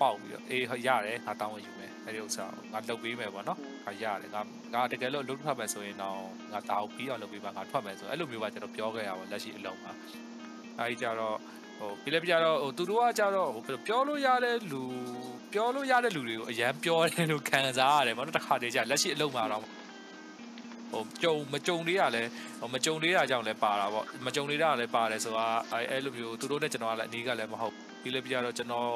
[0.00, 4.40] ပေါက်ပြီးတော့အေးရတယ်ငါတာဝန်ယူမယ်အဲ့ဒီဥစ္စာငါလုပ်ပေးမယ်ပေါ့နော်ငါရတယ်ငါ
[4.74, 6.18] ငါတကယ်လို့လုပ်ထွက်မယ်ဆိုရင်တော့
[6.52, 9.92] ငါတာကိုပြီးအောင်လုပ်ပေးပါငါထွက်မယ်ဆိုအဲ့လိုမျိုးပါကျွန်တော်ပြောခဲ့ရပါလက်ရှိအလုံးပါ
[10.78, 11.36] အဲ့ဒီကြတော့
[11.78, 14.82] ဟိုပြီးလည်းပြတော့ဟိုသူတို့ကကြတော့ဟိုပြောလို့ရတဲ့လူ
[15.52, 19.64] ပြောလို့ရတဲ့လူတွေကိုအရန်ပြောတယ်လို့ခံစားရတယ်ပေါ့နော်တစ်ခါတည်းကြလက်ရှိအလုံးမှာတော့
[20.92, 22.22] ဟိုကြုံမကြုံလေးရလဲ
[22.60, 28.86] ဟိုမကြုံလေးရကြောင့်လဲပါတာပေါ့မကြုံလေးရလဲပါတယ်ဆိုတာအဲအဲ့လိုမျိုးသူတို့နဲ့ကျွန်တော်ကလည်းအနည်းကလည်းမဟုတ်ပြီးလည်းပြတော့ကျွန်တော်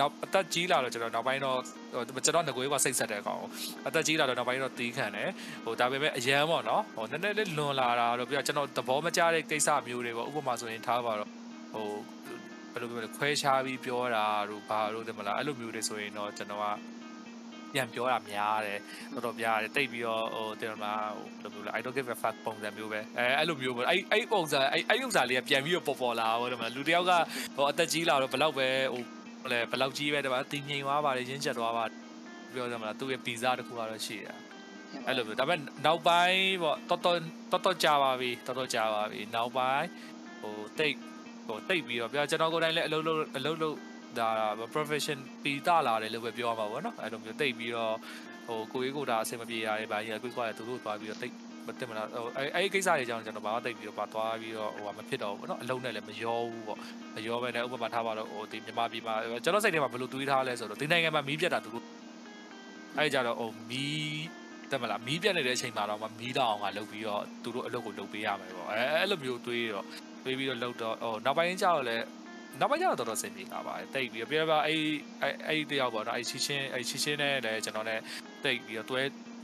[0.00, 1.58] နောက်အသက်ကြီးလာတော့ကျွန်တော်နောက်ပိုင်းတော့
[2.24, 3.42] ကျွန်တော်ငကိုးကစိတ်ဆက်တဲ့ကောင်
[3.86, 5.30] အသက်ကြီးလာတော့နောက်ပိုင်းတော့တီးခံတယ်
[5.64, 11.30] ဟိုဒါပေမဲ့အရန်ပေါ့နော်ဟိုနည်းနည်းလေးလွန်လာတာတော့ပြကျွန်တော်သဘောမကျတဲ့ကိစ္စမျိုးတွေပေါ့ဥပမာဆိုရင်ထားပါတော့
[11.74, 11.88] ဟို
[12.72, 16.66] ဘယ်လိုပြောလဲခွဲခြားပြီးပြောတာတို့ဘာတို့တယ်မလားအဲ့လိုမျိုးတွေဆိုရင်တော့ကျွန်တော်က
[17.72, 18.78] ပြန်ပြောတာများတယ်
[19.14, 21.10] တော်တော်များတယ်တိတ်ပြီးတော့ဟိုတင်မလား
[21.40, 27.12] ဟိုဘယ်လိုပြောလဲ I don't give a fuck ပုံစံမျိုးပဲအဲအဲ့လိုမျိုးပေါ့အဲ့အဲ့ပုံစံအဲ့အဲ့ဥစ္စာလေးကပြန်ပြီးတော့ပေါ်ပေါ်လာဟိုတယ်မလားလူတယောက်က
[27.56, 29.02] ဟိုအသက်ကြီးလာတော့ဘယ်လောက်ပဲဟို
[29.42, 31.84] ဟိုလေဘယ်လောက်ကြီးပဲတယ်မလားတင်ငိမ်သွားပါတယ်ရင်းချက်သွားပါ
[32.54, 34.34] ပြောတယ်မလားသူ့ရဲ့ဗီဇာတစ်ခုကတော့ရှိတာ
[35.06, 37.16] အဲ့လိုမျိုးဒါပေမဲ့နောက်ပိုင်းပေါ့တော်တော်
[37.52, 39.86] တော်တော်ကြာပါပြီတော်တော်ကြာပါပြီနောက်ပိုင်း
[40.40, 40.96] ဟိုတိတ်
[41.46, 43.76] ဟိုတိတ်ပြီးတော့ပြောကျွန်တော်ကိုယ်တိုင်လည်းအလုပ်လုပ်အလုပ်လုပ်
[44.18, 44.28] ဒါ
[44.74, 47.94] profession ပြီးတာလာတယ်လို့ပဲပြောမှာပေါ့နော်အဲ့လိုမျိုးတိတ်ပြီးတော့
[48.46, 51.34] ဟိုကိုကြီးကိုတာအဆင်မပြေရတယ်ဗာကြီးကိုကွာသူတို့သွားပြီးတော့တိတ်
[51.66, 56.78] မတင်မလားဟိုအဲအဲ့ဒီကိစ္စတွေကြောင့်ကျွန်တော်ဘာမှတိတ်ပြီးတော့ပါသွားပြီးတော့ဟိုမဖြစ်တော့ဘူးပေါ့နော်အလုံးနဲ့လည်းမရောဘူးပေါ့
[57.14, 61.84] မရောပဲနဲ့ဥပမာထားပါတော့ဟိုဒီမြန်မာပြည်မှာကျွန်တော်စိတ်ထဲမှာဘယ်လိုတွေးထားလဲဆိုတော့ဒီနိုင်ငံမှာမီးပြတ်တာသူတို့
[62.98, 64.22] အဲ့ကြတော့ဟိုမီး
[64.70, 69.86] တက်မလားမီးပြတ်နေတဲ့အချိန်မှာတော့မီးတော့အောင်ကလုပ်ပြီးတော့သူတို့အလုပ်ကိုလုပ်ပေးရမယ်ပေါ့အဲအဲ့လိုမျိုးတွေးတော့
[70.24, 72.04] တွေးပြီးတော့လုပ်တော့ဟိုနောက်ပိုင်းကျတော့လည်း
[72.58, 74.80] နောက်ပိုင်းကျတော့တော်တော်စင်ပြေလာပါတယ်တိတ်ပြီးပြပြအဲ့
[75.22, 78.02] အဲ့အဲ့တယောက်ပေါ့နော်အဲ့ချီချင်းအဲ့ချီချင်းနဲ့လည်းကျွန်တော်လည်း
[78.44, 79.02] တိတ်ပြီးတော့တွဲ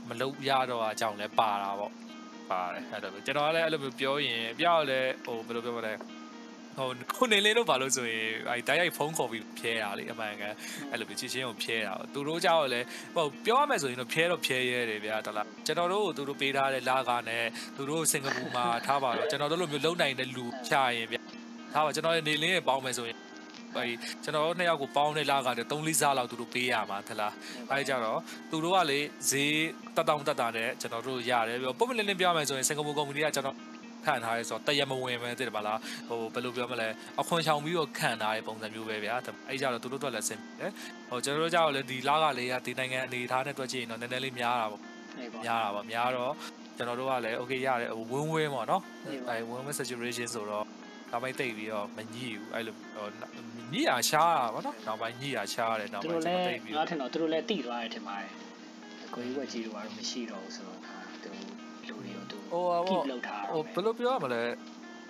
[0.09, 1.93] မလုပ်ရတော့အကြောင်းလည်းပါတာပေါ့
[2.51, 5.93] ပါတယ်အဲ့လိုကျွန်တော်ကလည်းအဲ့လိုမျိုးပြောရင်ပြောက်လည်းဟိုဘယ်လိုပြောမလဲ
[6.77, 10.53] ဟိုခုနေလေးလို့ဘာလို့ဆိုရင်အဲတိုက်ရိုက်ဖုန်းခေါ်ပြီးဖြဲတာလေအမှန်ကန်
[10.91, 12.85] အဲ့လိုမျိုးချစ်ချင်းကိုဖြဲတာသူတို့ကြောက်လည်း
[13.15, 17.43] ဟိုပြောရမယ်ဆိုရင်တော့ဖြဲတော့ဖြဲရဲတယ်ဗျာတလားကျွန်တော်တို့ကိုသူတို့ပေးထားတဲ့လာကားနဲ့
[17.75, 21.16] သူတို့စင်ကာပူမှာထားပါတော့ကျွန်တော်တို့လိုမျိုးလုံနိုင်တဲ့လူချရင်ဗျာ
[21.73, 23.17] ထားပါကျွန်တော်နေလင်းရဲ့ပေါင်းမယ်ဆိုရင်
[23.75, 23.83] အဲ
[24.23, 27.33] ကျွန်တော်တို့နှစ်ယောက်ကိုပေါင်းတဲ့လာကားတဲ့3လစားလောက်သူတို့ပေးရမှာသလား
[27.71, 28.99] အဲကြတော့သူတို့ကလေ
[29.29, 29.55] ဈေး
[29.95, 33.57] တက်တောင်တက်တာနဲ့ကျွန်တော်တို့ရတယ်ပြီးတော့ပုံမလင်းလင်းပြောမယ်ဆိုရင်စင်ကာပူကုမ္ပဏီကကျွန်တော်
[34.05, 36.87] ခံထားရဲဆိုတော့တရမဝင်ပဲတဲ့ပါလားဟိုဘယ်လိုပြောမလဲ
[37.19, 39.15] အခွန်ချောင်ပြီးတော့ခံထားတဲ့ပုံစံမျိုးပဲဗျာ
[39.47, 40.71] အဲ့ကြတော့သူတို့တော့လည်းစင်တယ်
[41.09, 44.81] ဟိုကျွန်တော်တို့ကြောက်လည်းဒီလာကလေးကဒီနိုင်ငံအနေထားနဲ့တွက်ကြည့်ရင်တော့နည်းနည်းလေးများတာပေါ့
[45.45, 46.33] များတာပေါ့များတော့
[46.77, 48.81] ကျွန်တော်တို့ကလည်း okay ရတယ်ဝင်းဝင်းပေါ့နော်
[49.29, 50.65] အဲဝင်းဝင်း saturation ဆိုတော့
[51.11, 52.75] နောက်ပိုင်းတိတ်ပြီးတော့မညှိဘူးအဲ့လို
[53.73, 58.31] ညှိရရှားတာပေါ့နော်နောက်ပိုင်းညှိရရှားတယ်နောက်ပိုင်းကျွန်တော်တိတ်ပြီးငါထင်တော့သူတို့လည်းတိသွားတယ်ထင်ပါတယ်
[59.15, 60.79] ကိုကြီးဝက်ကြီးတို့ကတော့မရှိတော့ဘူးဆိုတော့
[61.23, 61.29] သူ
[61.87, 64.43] လူတွေတို့သူဟိုဟိုလောက်ထားဟိုဘယ်လိုပြောရမလဲ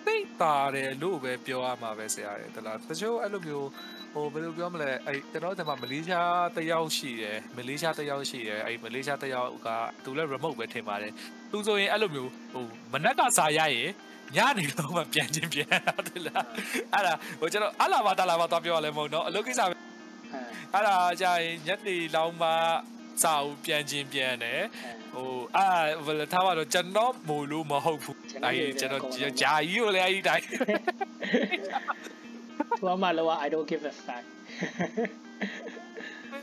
[0.06, 3.68] သိပါတယ်လို့ပဲပြောရမှာပဲဆရာရဲ့တလားတချို့အဲ့လိုမျိုး
[4.14, 9.68] ဟိုဘယ်လိုပြောမလဲအဲ့ကျွန်တော်တို့ကမလေးရှားတယောက်ရှိတယ်မလေးရှားတယောက်ရှိတယ်အဲ့မလေးရှားတယောက်က
[10.04, 11.12] သူလည်း remote ပဲထင်ပါတယ်
[11.50, 13.90] သူဆိုရင်အဲ့လိုမျိုးဟိုမနက်ကစားရရင်
[14.36, 15.68] ညနေတော့မှပြန်ချင်းပြန်
[16.08, 16.46] တယ်လား
[16.94, 19.74] အဲ့ဒါဟိုကျွန်တော်အလာဘာတလာဘာတော့ပြောရလဲမဟုတ်တော့အလုပ်ကိစ္စပဲ
[20.74, 22.48] အဲ့ဒါကြာရင်ညနေလောင်းမှ
[23.22, 24.62] စာအုပ်ပြန်ချင်းပြန်တယ်
[25.12, 25.66] ဟိုအာ
[26.04, 30.56] ဘယ်လိုထားပါတော့ကျွန်တော်မို့လို့မဟုတ်ဘူးအဲ့ကျွန်တော်ဂျာကြီးကိုလည်းအဲ့ဒီတိုင်းသူ
[32.82, 34.24] ကမှလောက I don't give a fuck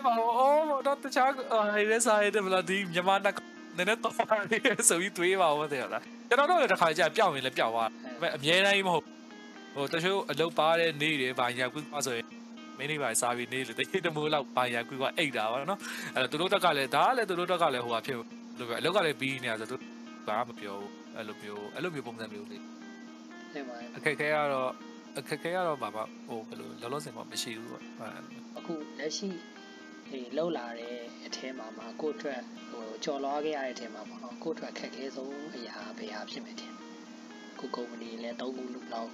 [0.05, 3.35] ဘာလို့အော်တော့တခြားအဲ့ဒီစားရတဲ့မလားဒီမြန်မာနက်
[3.77, 4.15] နည်းနည်းတော့
[4.89, 7.89] ဆိုပြီးတွေးပါဦးတဲ့လားကျွန်တော်တို့လည်းတစ်ခါကြာပျောက်ရင်လည်းပျောက်သွား
[8.21, 9.05] တယ်အများတိုင်းမဟုတ်
[9.75, 12.25] ဟိုတချို့အလုပ်ပါတဲ့နေ့တွေဘာညာကွင်းဆိုရင်
[12.77, 15.79] မင်းလေးပါစားပြီးနေလေတချို့တမိုးလောက်ဘာညာကွင်းကအိတ်တာပါနော်
[16.15, 19.75] အဲ့တော့သူတို့တက်ကလည်းဒါကလည်းသူတို့တက်ကလည်းဟိုဟာဖြစ်လို့ပဲအလုပ်ကလည်းပြီးနေတာဆိုသူ
[20.27, 22.63] ဘာမှမပြောဘူးအဲ့လိုမျိုးအဲ့လိုမျိုးပုံစံမျိုးလေး
[23.97, 24.69] အခက်ခဲကတော့
[25.17, 27.83] အခက်ခဲကတော့ဘာမှဟိုဘယ်လိုလောလောဆယ်မှမရှိဘူးပေါ့
[28.57, 29.27] အခုလက်ရှိ
[30.11, 32.41] ဒီလောက်လာတဲ့အထဲမှာမှာကိုယ့်အတွက်
[32.71, 36.73] ဟိုကြော်လွားခဲ့ရတဲ့အထဲမှာပေါ့နော်ကိုယ့်အတွက်ခက်ခဲဆုံးအရာဘယ်ဟာဖြစ်မယ်တင်
[37.59, 39.09] ကိုကုမ္ပဏီလည်း၃ခုလောက်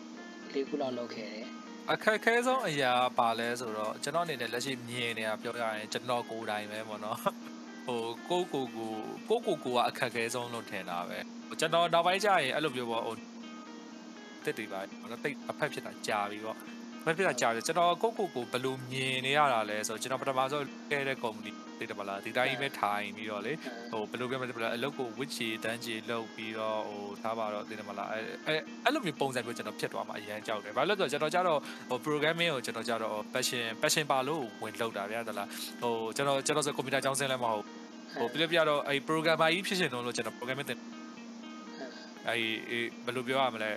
[0.54, 1.48] ၄ခုလောက်လုပ်ခဲ့တယ်
[1.92, 7.20] အခက်ခဲဆုံးအရာပါလဲဆိုတော့ကျွန်တော်အနေနဲ့လက်ရှိမြင်နေတာပြောရရင်ကျွန်တော်ကိုယ်တိုင်ပဲပေါ့နော်
[7.86, 8.92] ဟိုကိုကိုကို
[9.30, 11.18] ကိုကိုကိုကအခက်ခဲဆုံးလို့ထင်တာပဲ
[11.60, 13.16] ကျွန်တော်နောက်ပိုင်းကျရင်အဲ့လိုပြောပေါ့ဟို
[14.46, 16.58] တက်တွေပါတော့တိတ်အဖက်ဖြစ်တာကြာပြီပေါ့
[17.06, 23.54] မဖြစ်တာကြာတယ်ကျွန်တော်ကိုကိုကိုဘယ်လိုမြင်နေရတာလဲဆိုတော့ကျွန်တော်ပထမဆုံးခဲ့တဲ့ company သိတယ်မလားဒီတိုင်းပဲထိုင်ပြီးတော့လေ
[23.92, 28.20] ဟိုဘယ်လိုပြောမလဲအလုပ်ကိုဝစ်ချီတန်းချီလုပ်ပြီးတော့ဟိုထားပါတော့သိတယ်မလားအဲ
[28.84, 35.48] အဲ့လိုမျိုးပုံစံမျိုးကျွန်တော်ဖြစ်သွားမှာအရန်ကြောက်တယ်ဘာလို့လဲဆိုတော့ကျွန်တော်ကြတော့ဟို programming ကိုကျွန်တော်ကြတော့ passion passion ပါလို့ဝင်လုပ်တာဗျာတလား
[35.82, 37.66] ဟိုကျွန်တော်ကျွန်တော်ဆိုကွန်ပျူတာကျောင်းဆင်းလည်းမဟုတ်
[38.20, 40.80] ဟိုပြပြတော့အဲ programmer ကြီးဖြစ်ရှင်တော့လို့ကျွန်တော် programming တင်
[42.28, 42.36] အဲ
[43.06, 43.72] ဘယ်လိုပြောရမလဲ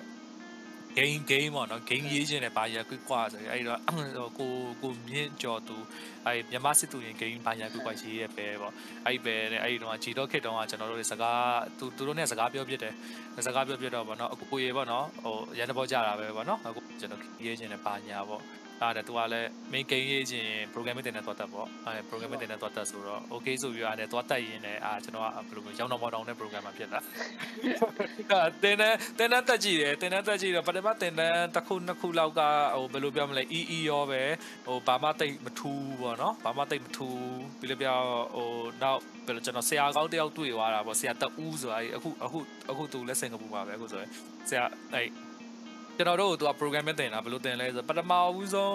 [0.96, 5.76] game game ပေါ့နော် game ရေးခြင်းနဲ့ဘာရကွကွာဆိုရင်အဲ့တော့ကိုကိုမြင့်ကြော်သူ
[6.26, 8.72] အဲ့မြန်မာစစ်သူရင် game ဘာရကွကွာရေးရပဲပေါ့
[9.06, 12.94] အဲ့ပဲနဲ့အဲ့ဒီတော့ဂျီတော့ခစ်တော့ကကျွန်တော်တို့စကားသူသူတို့နဲ့စကားပြောပြတယ်
[13.46, 18.42] စကားပြောပြတော့ပေါ့နော်အကိုရေပေါ့နော်ဟိုရန်တဘောကြတာပဲပေါ့နော်အခုကျွန်တော်ရေးခြင်းနဲ့ဘာညာပေါ့
[18.88, 27.00] အဲ့ဒါသူကလည်း main game ရေးခြင်း programming တင်တဲ့သွားတက်ပေါ့အဲ့ programming တင်တဲ့သွားတက်ဆိုတော့ okay ဆိုပြီးအဲ့သွားတက်ရင်းနဲ့အာကျွန်တော်ကဘယ်လိုမျိုးရောင်းတော့မောင်းတောင်းတဲ့ programmer ဖြစ်လာ
[28.32, 32.40] အဲ့တင်တဲ့တင်တဲ့တက်ကြည့်တယ်တင်တဲ့တက်ကြည့်တော့ပထမတင်တဲ့တစ်ခုနှစ်ခုလောက်က
[32.74, 34.22] ဟိုဘယ်လိုပြောမလဲ EE ရောပဲ
[34.66, 37.18] ဟိုဘာမှတိတ်မထူးပေါ့နော်ဘာမှတိတ်မထူး
[37.60, 37.98] ပြီးလို့ပြော
[38.36, 38.48] ဟို
[38.82, 42.38] နောက်ဘယ်လိုကျွန်တော်ဆရာကောင်းတယောက်တွေ့သွားတာပေါ့ဆရာတအူးဆိုတာအခုအခု
[42.70, 44.10] အခုသူလက်စင်ကပူပါပဲအခုဆိုရင်
[44.48, 45.08] ဆရာအဲ့
[45.96, 48.74] ကျွန်တော်တို့ကသူက programming တင်တာဘယ်လိုတင်လဲဆိုပထမဦးဆုံး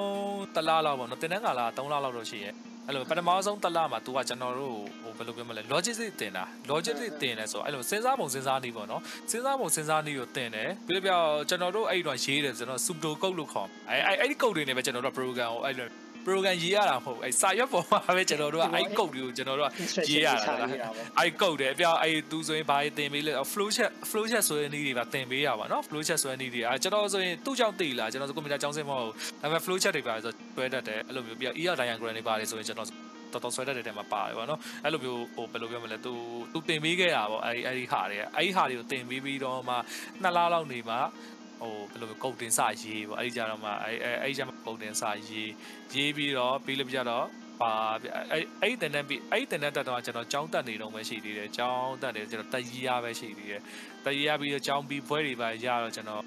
[0.55, 2.53] တစ်လလောက်ပေါ့နော်တင်တဲ့ကလာ3လလောက်တော့ရှိရဲ့
[2.88, 9.01] အဲ့လိုပထမဆုံးတစ်လမှာ तू ကကျွန်တော်တို့ဟိုဘယ်လိုပြောမလဲ logic တင်တာ logic တင်လဲဆိုအဲ့လိုစဉ်းစားပုံစဉ်းစားနည်းပေါ့နော်
[9.32, 15.88] စဉ်းစားပုံစဉ်းစားနည်းကိုတင်တယ်ပြီးတော့ပြောကျွန်တော်တို့အဲ့တော့ရေးတယ်ကျွန်တော် pseudo code လို့ခေါ်အဲ့အဲ့အဲ့ဒီ code တွေနဲ့ပဲကျွန်တော်တို့ program ကိုအဲ့လို
[16.26, 19.72] program ရေးရတာမဟုတ်အဲ့စာရွက်ပေါ်မှာပဲကျွန်တော်တို့ကအဲ့ code တွေကိုကျွန်တော်တို့က
[20.09, 20.53] ရေးရတာ
[21.17, 29.11] အဲ့ code တွေအပြောအဲ့သူဆိုရင်ဘာရေးတင်ပေးလဲ flow chat flow chat ဆိုတဲ့နည်းတွေပါတင်ပေးရပါနော် flow chat ဆိုတဲ့နည်းတွေအဲ့ကျွန်တော်ဆိုရင်သူ့ကြောင့်သိလားကျွန်တော်ဆိုကွန်ပျူတာကျောင်းစင်းမဟုတ်
[29.41, 32.89] ဒါပေမဲ့ flow chat တွေပါဆိုတွဲတတ်တယ်အဲ့လိုမျိုးပြီးတော့ ER diagram တွေပါတယ်ဆိုရင်ကျွန်တော်
[33.34, 36.13] တော်တော်ဆွဲတတ်တဲ့တဲမှာပါတယ်ဗောနော်အဲ့လိုမျိုးဟိုဘယ်လိုပြောမလဲသူ
[36.53, 39.76] သူတင်ပေးခဲ့တာဗောအဲ့ဒီအဲ့ဒီဟာတွေအဲ့ဒီဟာတွေကိုတင်ပေးပြီးတော့မှ
[40.22, 40.99] နှစ်လလောက်နေမှာ
[41.62, 45.51] ဟိုဘယ်လိုကုတ်တင်စရေးပေါ့အဲ့ဒီကြတော့မှအဲ့အဲ့အဲ့ကြမှာကုတ်တင်စရေး
[45.93, 47.26] ရေးပြီးတော့ပြီးလို့ပြတော့
[47.62, 47.74] ပါ
[48.32, 53.62] အဲ့အဲ့တန်တန်ပြီးအဲ့တန်တန်တက်တော့ကျွန်တော်ကြောင်းတက်နေတော့ပဲရှိသေးတယ်ကြောင်းတက်နေကျွန်တော်တက်ကြီးရပဲရှိသေးတယ်
[54.05, 56.24] တက်ကြီးရပြီးတော့ကြောင်းပြီးဘွဲတွေပါရတော့ကျွန်တော်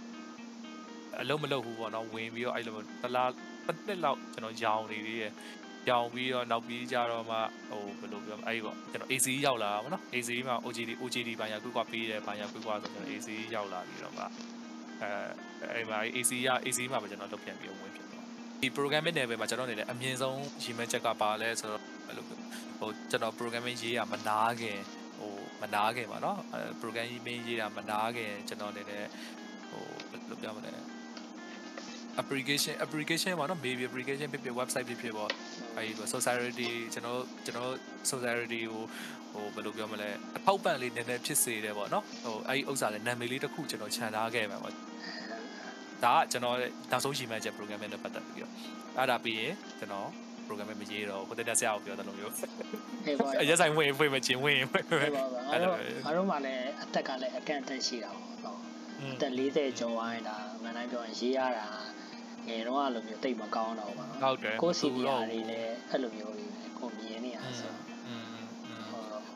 [1.21, 3.31] အလုံးမလုံးဘူးပေါ့နော်ဝင်ပြီးတော့အဲ့လိုတလား
[3.67, 5.33] တစ်နှစ်လောက်ကျွန်တော်ရောင်နေသေးတယ်
[5.87, 7.37] ကြောင်ပြီးတော့နောက်ပြီးကြတော့မှ
[7.71, 14.25] ဟိုဘယ်လိုပြောမလဲအဲ့ဒီပေါ့ကျွန်တော် AC ရောက်လာတာပေါ့နော် AC မှာ OGD OGD ဘာညာကွကွပေးတယ်ဘာညာကွကွဆိုကျွန်တော် AC ရောက်လာပြီးတော့မှ
[15.02, 15.10] အဲ
[15.74, 18.26] အဲ့မှာ AC ရ AC မှာပဲကျွန်တော်လုပ်ပြန်ပြီးဝင်ဖြစ်သွား
[18.62, 24.80] ဒီ programming level မှာကျွန်တော်နေတဲ့အမြင့်ဆုံးရည်မှန်းချက်ကပါလဲဆိုတော့အဲ့လိုဟိုကျွန်တော် programming ရေးရမနာခင်
[25.18, 26.38] ဟိုမနာခင်ပါเนาะ
[26.82, 29.04] programming ရေးတာမနာခင်ကျွန်တော်နေတဲ့
[29.70, 30.72] ဟိုဘယ်လိုပြောမလဲ
[32.22, 35.32] application application ပေါ့နော် maybe application ဖြစ်ဖြစ် website ဖြစ်ဖြစ်ပေါ့
[35.76, 37.72] အဲဒီ society ကျွန်တော်ကျွန်တော်
[38.12, 38.84] society ကို
[39.34, 44.74] ဟိုဘယ်လိုပြောမလဲအထောက်ပံ့လေးနည်းနည်းဖြစ်စေတယ်ပေါ့နော်ဟိုအဲဒီဥစ္စာလေးနာမည်လေးတစ်ခုကျွန်တော်ခြံထားခဲ့မှာပေါ့
[46.05, 46.57] ဒါကကျွန်တော်
[46.91, 48.53] နောက်ဆုံးရှိမှချက် programming နဲ့ပတ်သက်ပြီးတော့
[48.99, 50.09] အဲ့ဒါပြီးရင်ကျွန်တော်
[50.47, 52.33] programming မရေးတော့ဟိုတက်တက်ဆရာကိုပြောတယ်လို့မျိုး
[53.07, 55.77] အေးပါအရက်ဆိုင်ဝင်ဖွင့်မချင်းဝင်ဖွင့်အေးပါပါအဲ့တော့
[56.07, 58.59] အားလုံးကလည်းအသက်ကလည်းအကန့်အသတ်ရှိတာပေါ့နော်
[59.15, 61.67] အသက်40ကျော်သွားရင်ဒါမှန်တိုင်းပြောရင်ရေးရတာ
[62.49, 67.82] ငယ်တော့အဲ့လိုမျိုးတိတ်မကောင်းတော့ပါနော်ဟုတ်တယ်ကိုယ်စီနီယာတွေလည်းအဲ့လိုမျိုးတွေပဲကိုမြင်နေရဆိုอืม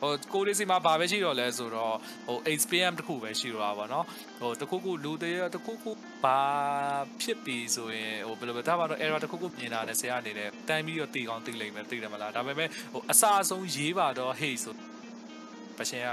[0.01, 1.95] ဟိုကိုလေးစီမှာဘာပဲရှိတော့လဲဆိုတော့
[2.27, 4.05] ဟို HPM တခုပဲရှိတော့တာပေါ့နော်
[4.39, 5.91] ဟိုတခုခုလူသေးတခုခု
[6.23, 6.39] ဘာ
[7.21, 14.75] ဖြစ်ပြီဆိုရင်ဟိုဘယ်လိုပဲဒါမှတော့ error တခုခုမြင်တာနဲ့ဆရာအနေနဲ့တန်းပြီးတော့တည်ကောင်းတည်လိမ့်မယ်တည်တယ်မလားဒါပေမဲ့ဟိုအစာအဆုံးရေးပါတော့ hey ဆို
[15.77, 16.09] ပရှင်က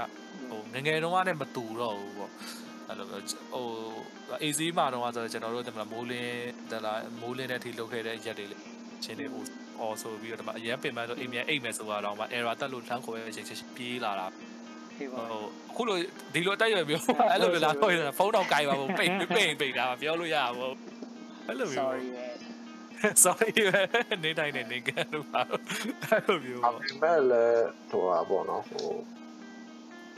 [0.49, 2.31] ဟိုငငယ်တုန်းကလည်းမတူတော့ဘူးပေါ့
[2.87, 3.19] အဲ့လိုဟို
[4.43, 8.74] အေးစီးမှာတော့ဆိုတော့ကျွန်တော်တို့ဒီမှာမိုးလင်းဒါလားမိုးလင်းတဲ့ထိလုပ်ခဲ့တဲ့ရက်တွေလေး
[9.05, 9.43] ချင်းတွေဟို
[9.79, 15.41] အော်ဆိုပြီးတော့ဒီမှာအရင်ပင်မဆိုအိမ်မြန်အိမ်မယ်ဆိုတာတော့မှ error တက်လို့လှမ်းခေါ်ရချိန်ချင်းပြေးလာတာဒီပါဟို
[15.71, 15.97] အခုလို
[16.33, 17.01] ဒီလိုတက်ရွယ်ပြော
[17.31, 20.75] အဲ့လိုလာတော့ဖုန်းတော့ကြိုင်ပါဘူးပိတ်ပိတ်ပိတ်တာပြောလို့ရပါဘူး
[21.47, 23.49] အဲ့လိုမျိုး sorry ပဲ sorry
[24.23, 28.87] နေတိုင်းနေနေကန်လို့ပါအဲ့လိုမျိုးအပေါ့ပြင်မဲ့လည်းဟိုပါပေါ့နော်ဟို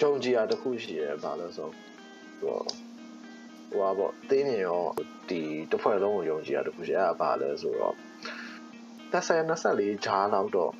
[0.01, 1.69] ကြုံကြည်ရတစ်ခုရှိရဲဘာလို့ဆို
[2.41, 2.57] ဟို
[3.69, 4.81] ဟိုပါပေါ့တင်းနေရော
[5.29, 7.95] ဒီတစ်ဖွဲ့လုံးကိုယုံကြည်ရတစ်ခုရှိအဲ့ဒါဘာလဲဆိုတော့
[9.13, 10.71] 30 24ဂျားလောက်တော့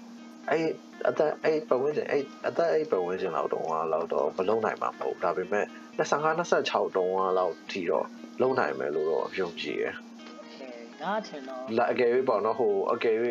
[0.51, 0.67] အဲ့
[1.09, 5.65] အသက်အဲ့ပတ်ဝန်းကျင်အဲ့အသက်အဲ့ပတ်ဝန်းကျင်လောက်တော့လောက်တော့မလုံနိုင်မှာမဟုတ်ဒါပေမဲ့
[5.97, 8.05] 25 26တုံးလောက်ထိတော့
[8.41, 9.91] လုံနိုင်မယ်လို့တော့ယုံကြည်ရအဲ
[11.01, 13.15] ငါထင်တော့လာအကယ်၍ပေါ့နော်ဟိုအကယ်၍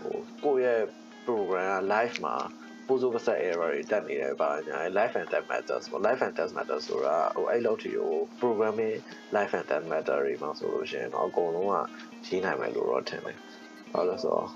[0.00, 0.82] ဟိုဟိုကိုယ့်ရဲ့
[1.26, 2.36] program က live မှာ
[2.86, 8.96] ပို့စိုးပဆက် error တွေတက်နေတယ်ပါညာ live and test matters ပေါ့ live and test matters ဆိုတာဟိုအဲ့လောက်ထိကို programming
[9.36, 11.74] live and test matter တွေမှာဆိုလို့ရှိရင်တော့အကုန်လုံးက
[12.26, 13.36] ကြီးနိုင်မယ်လို့တော့ထင်တယ်
[13.92, 14.48] ဟုတ်လို့ဆိုတော့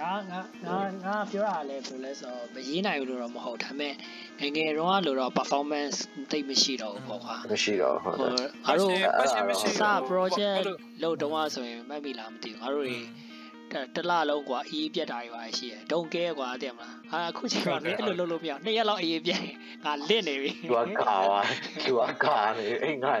[0.00, 3.92] ငါငါငါငါပြောတာလဲဘယ်လိုလဲဆိုတော့မရေးနိုင်ဘူးလို့တော့မဟုတ်ဒါပေမဲ့
[4.40, 5.96] ငယ်ငယ်တော့လို့တော့ performance
[6.30, 10.64] တိတ်မရှိတော့ဘူးပေါ့ကွာမရှိတော့ဟုတ်ဟိုတယ်ငါတို့မရှိမရှိစ project
[11.02, 13.00] လို့တော့ဆိုရင်မှတ်မိလားမသိဘူးငါတို့တွေ
[13.96, 19.42] တလလုံးကွာအေးပြတ်တာတွေပါရှိတယ်ဒုံကဲကွာတဲ့မလားဟာအခုချိန်မှာလည်းအဲ့လိုလုပ်လို့မရနှစ်ရက်လောက်အေးပြတ်
[19.84, 21.40] ငါလစ်နေပြီသူကကာပါ
[21.84, 23.18] သူကကာနေအိမ်ငါ့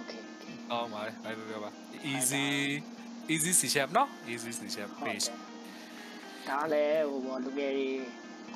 [0.00, 0.20] okay
[0.70, 1.70] ကောင်းပါလေဘယ်လိုပြောပါ
[2.12, 2.46] easy
[3.32, 5.26] easy C shape နော် easy C shape page
[6.48, 7.88] ဒါလည်းဟိုဘောလူငယ်တွေ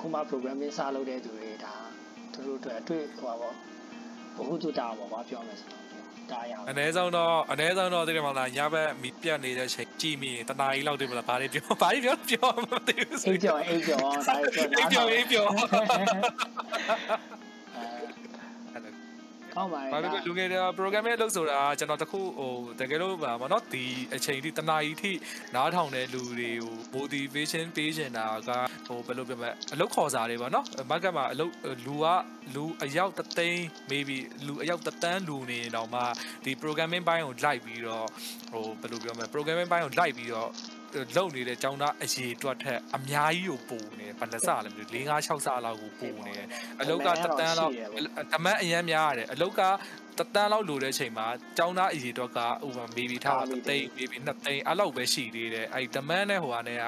[0.00, 1.74] ခုမှ programming စလုပ်တဲ့သူတွေဒါ
[2.32, 3.52] သူတို့အတွက်အတွေ့ဟိုပါဘော
[4.36, 5.82] ဘဟုတုတာပေါ့ဗာပြောမယ်ဆိုတော့
[6.32, 15.46] ဒါရအောင်အနည်းဆုံးတော့အနည်းဆုံးတော့သိတယ်မလားညဘက်မီးပြတ်နေတဲ့ချိန်ကြည့်မိရင်တနားကြီးလောက်တည်းမလားဘာတွေပြောဘာတွေပြောပြောမသိဘူးအိတ်ကြော်အိတ်ကြော်ဒါပြောအိပ်ပြောအိပ်ပြော
[19.56, 23.84] ကောင်းပါရဲ့ဘာဖြစ်လို့လူငယ်တွေ programming လုပ်ဆိုတာကျွန်တော်တခုဟိုတကယ်လို့ပါမနော်ဒီ
[24.14, 25.12] အချိန်ထိတနားကြီးထိ
[25.54, 28.50] နားထောင်တဲ့လူတွေကို motivation ပေးချင်တာက
[28.86, 31.52] ဟိုဘယ်လိုပြောမလဲအလုပ်ခေါ်စာတွေပါနော် market မှာအလုပ်
[31.86, 32.06] လူက
[32.54, 36.00] လူအယောက်တသိန်း maybe လူအယောက်တသန်းလူနေတော့မှ
[36.44, 38.06] ဒီ programming ဘိုင်းကိုလိုက်ပြီးတော့
[38.52, 40.50] ဟိုဘယ်လိုပြောမလဲ programming ဘိုင်းကိုလိုက်ပြီးတော့
[41.16, 46.34] လုံနေတဲ့ចောင်းသားအရေးတွက်ထက်အများကြီးကိုပုံနေဘယ်လက်စလဲမသိဘူး၄၅6ဆလောက်ကိုပုံနေ
[46.80, 47.72] အလုတ်ကတသန်းလောက်
[48.32, 49.62] တမန်အရန်များရတယ်အလုတ်က
[50.18, 51.26] တတန်းလောက်လိုတဲ့အချိန်မှာ
[51.58, 56.84] ចောင်းသားအရေးတော့ကဥပမာ maybe ထားတသိန်း maybe နှစ်သိန်းအဲ့လောက်ပဲရှိသေးတယ်အဲ့တမန်နဲ့ဟိုဟာနဲ့က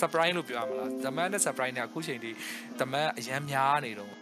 [0.00, 2.30] surprise လို့ပြောရမလားတမန်နဲ့ surprise နဲ့အခုချိန်ထိ
[2.80, 4.14] တမန်အရန်များနေတော့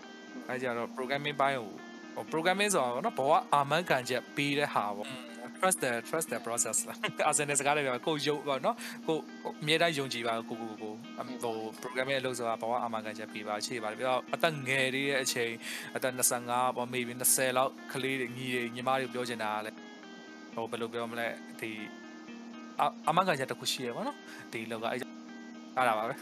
[0.48, 1.70] အဲ့ကြတော့ programming ဘိုင်းကို
[2.14, 5.31] ဟို programming ဆိုတော့နော်ဘောကအာမန်ကန်ချက်ပေးတဲ့ဟာပေါ့
[5.62, 6.78] trust the trust the process
[7.30, 9.16] အစနေစကားတွေပြောကိုယုံပေါ့နော်ကို
[9.62, 10.92] အမြဲတမ်းယုံကြည်ပါကိုကိုကိုကို
[11.44, 15.52] ဟို programming အလုပ်ဆိုတာဘောကအာမန်ကန်ချက်ပေးပါအခြေပါပြီးတော့အသက်ငယ်လေးရဲ့အချိန်
[15.96, 16.12] အသက်
[16.44, 19.76] 25ပေါ့ maybe 20လောက်ကလေးတွေညီတွေညီမတွေပြောချင်တာကလည်း
[20.54, 21.28] ဟိုဘယ်လိုပြောမလဲ
[21.60, 21.70] ဒီ
[23.06, 24.16] အာမန်ကန်ချက်တစ်ခုရှိရပါတော့
[24.52, 25.00] ဒီလောက်ကအဲ့
[25.76, 26.14] အဲ့ဒါပါပဲ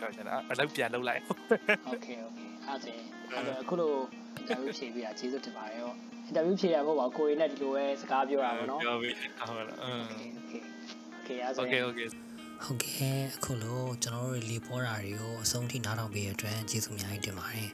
[0.00, 1.22] ပြောချင်တာအလုပ်ပြန်လုပ်လိုက်
[1.92, 5.94] okay okay အဲ့ဒါအဲ့ဒါ အခုလို interview ဖြေပြီးတာကျေးဇူးတင်ပါတယ်ဟော
[6.28, 10.02] interview ဖြေရဖို့ပါကိုရင်နဲ့ဒီလိုပဲစကားပြောတာပေါ့နော်ပြောပြီးဟုတ်လားအင်း
[10.40, 10.60] okay
[11.18, 12.08] okay အဲ့ဒါ okay okay
[12.64, 17.70] ဟုတ်ကဲ့အခုလို့ကျွန်တော်တို့လေပေါ်တာတွေကိုအဆုံးထိနားထောင်ပေးရတဲ့အတွက်ကျေးဇူးအများကြီးတင်ပါတယ်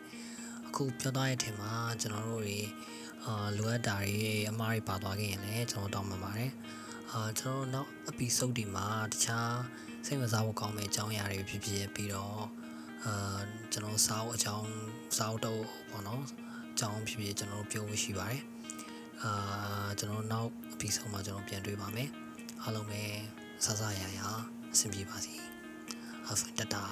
[0.68, 2.58] အခုပြောသွားတဲ့အထင်မှာကျွန်တော်တို့တွေ
[3.24, 4.16] အာလိုအပ်တာတွေ
[4.50, 6.50] အမှားတွေပါသွားခဲ့ရင်လည်းကျွန်တော်တောင်းပန်ပါတယ်
[7.12, 9.54] အာကျွန်တော်တို့နောက် episode ဒီမှာတခြား
[10.06, 12.40] စိတ်ဝင်စားဖို့ကောင်းမယ့်အကြောင်းအရာတွေဖြစ်ဖြစ်ပြီးတော့
[13.04, 13.38] အာ
[13.72, 14.68] ကျွန်တော်စာအုပ်အကြောင်း
[15.16, 18.42] စာအုပ်တော့ပေါ့နော်အ ကြောင်းဖြစ်ဖြစ်ကျွန်တော်တို့ပြောဖို့ရှိပါတယ်
[19.22, 22.08] အာကျွန်တော်နောက် episode မှာကျွန်တော်ပြန်တွေ့ပါမယ်
[22.62, 23.00] အားလုံးပဲ
[23.64, 24.20] ဆဆရရ
[24.72, 25.32] အဆင်ပြေပါစေ
[26.26, 26.84] အဲ့ဆိုတတာ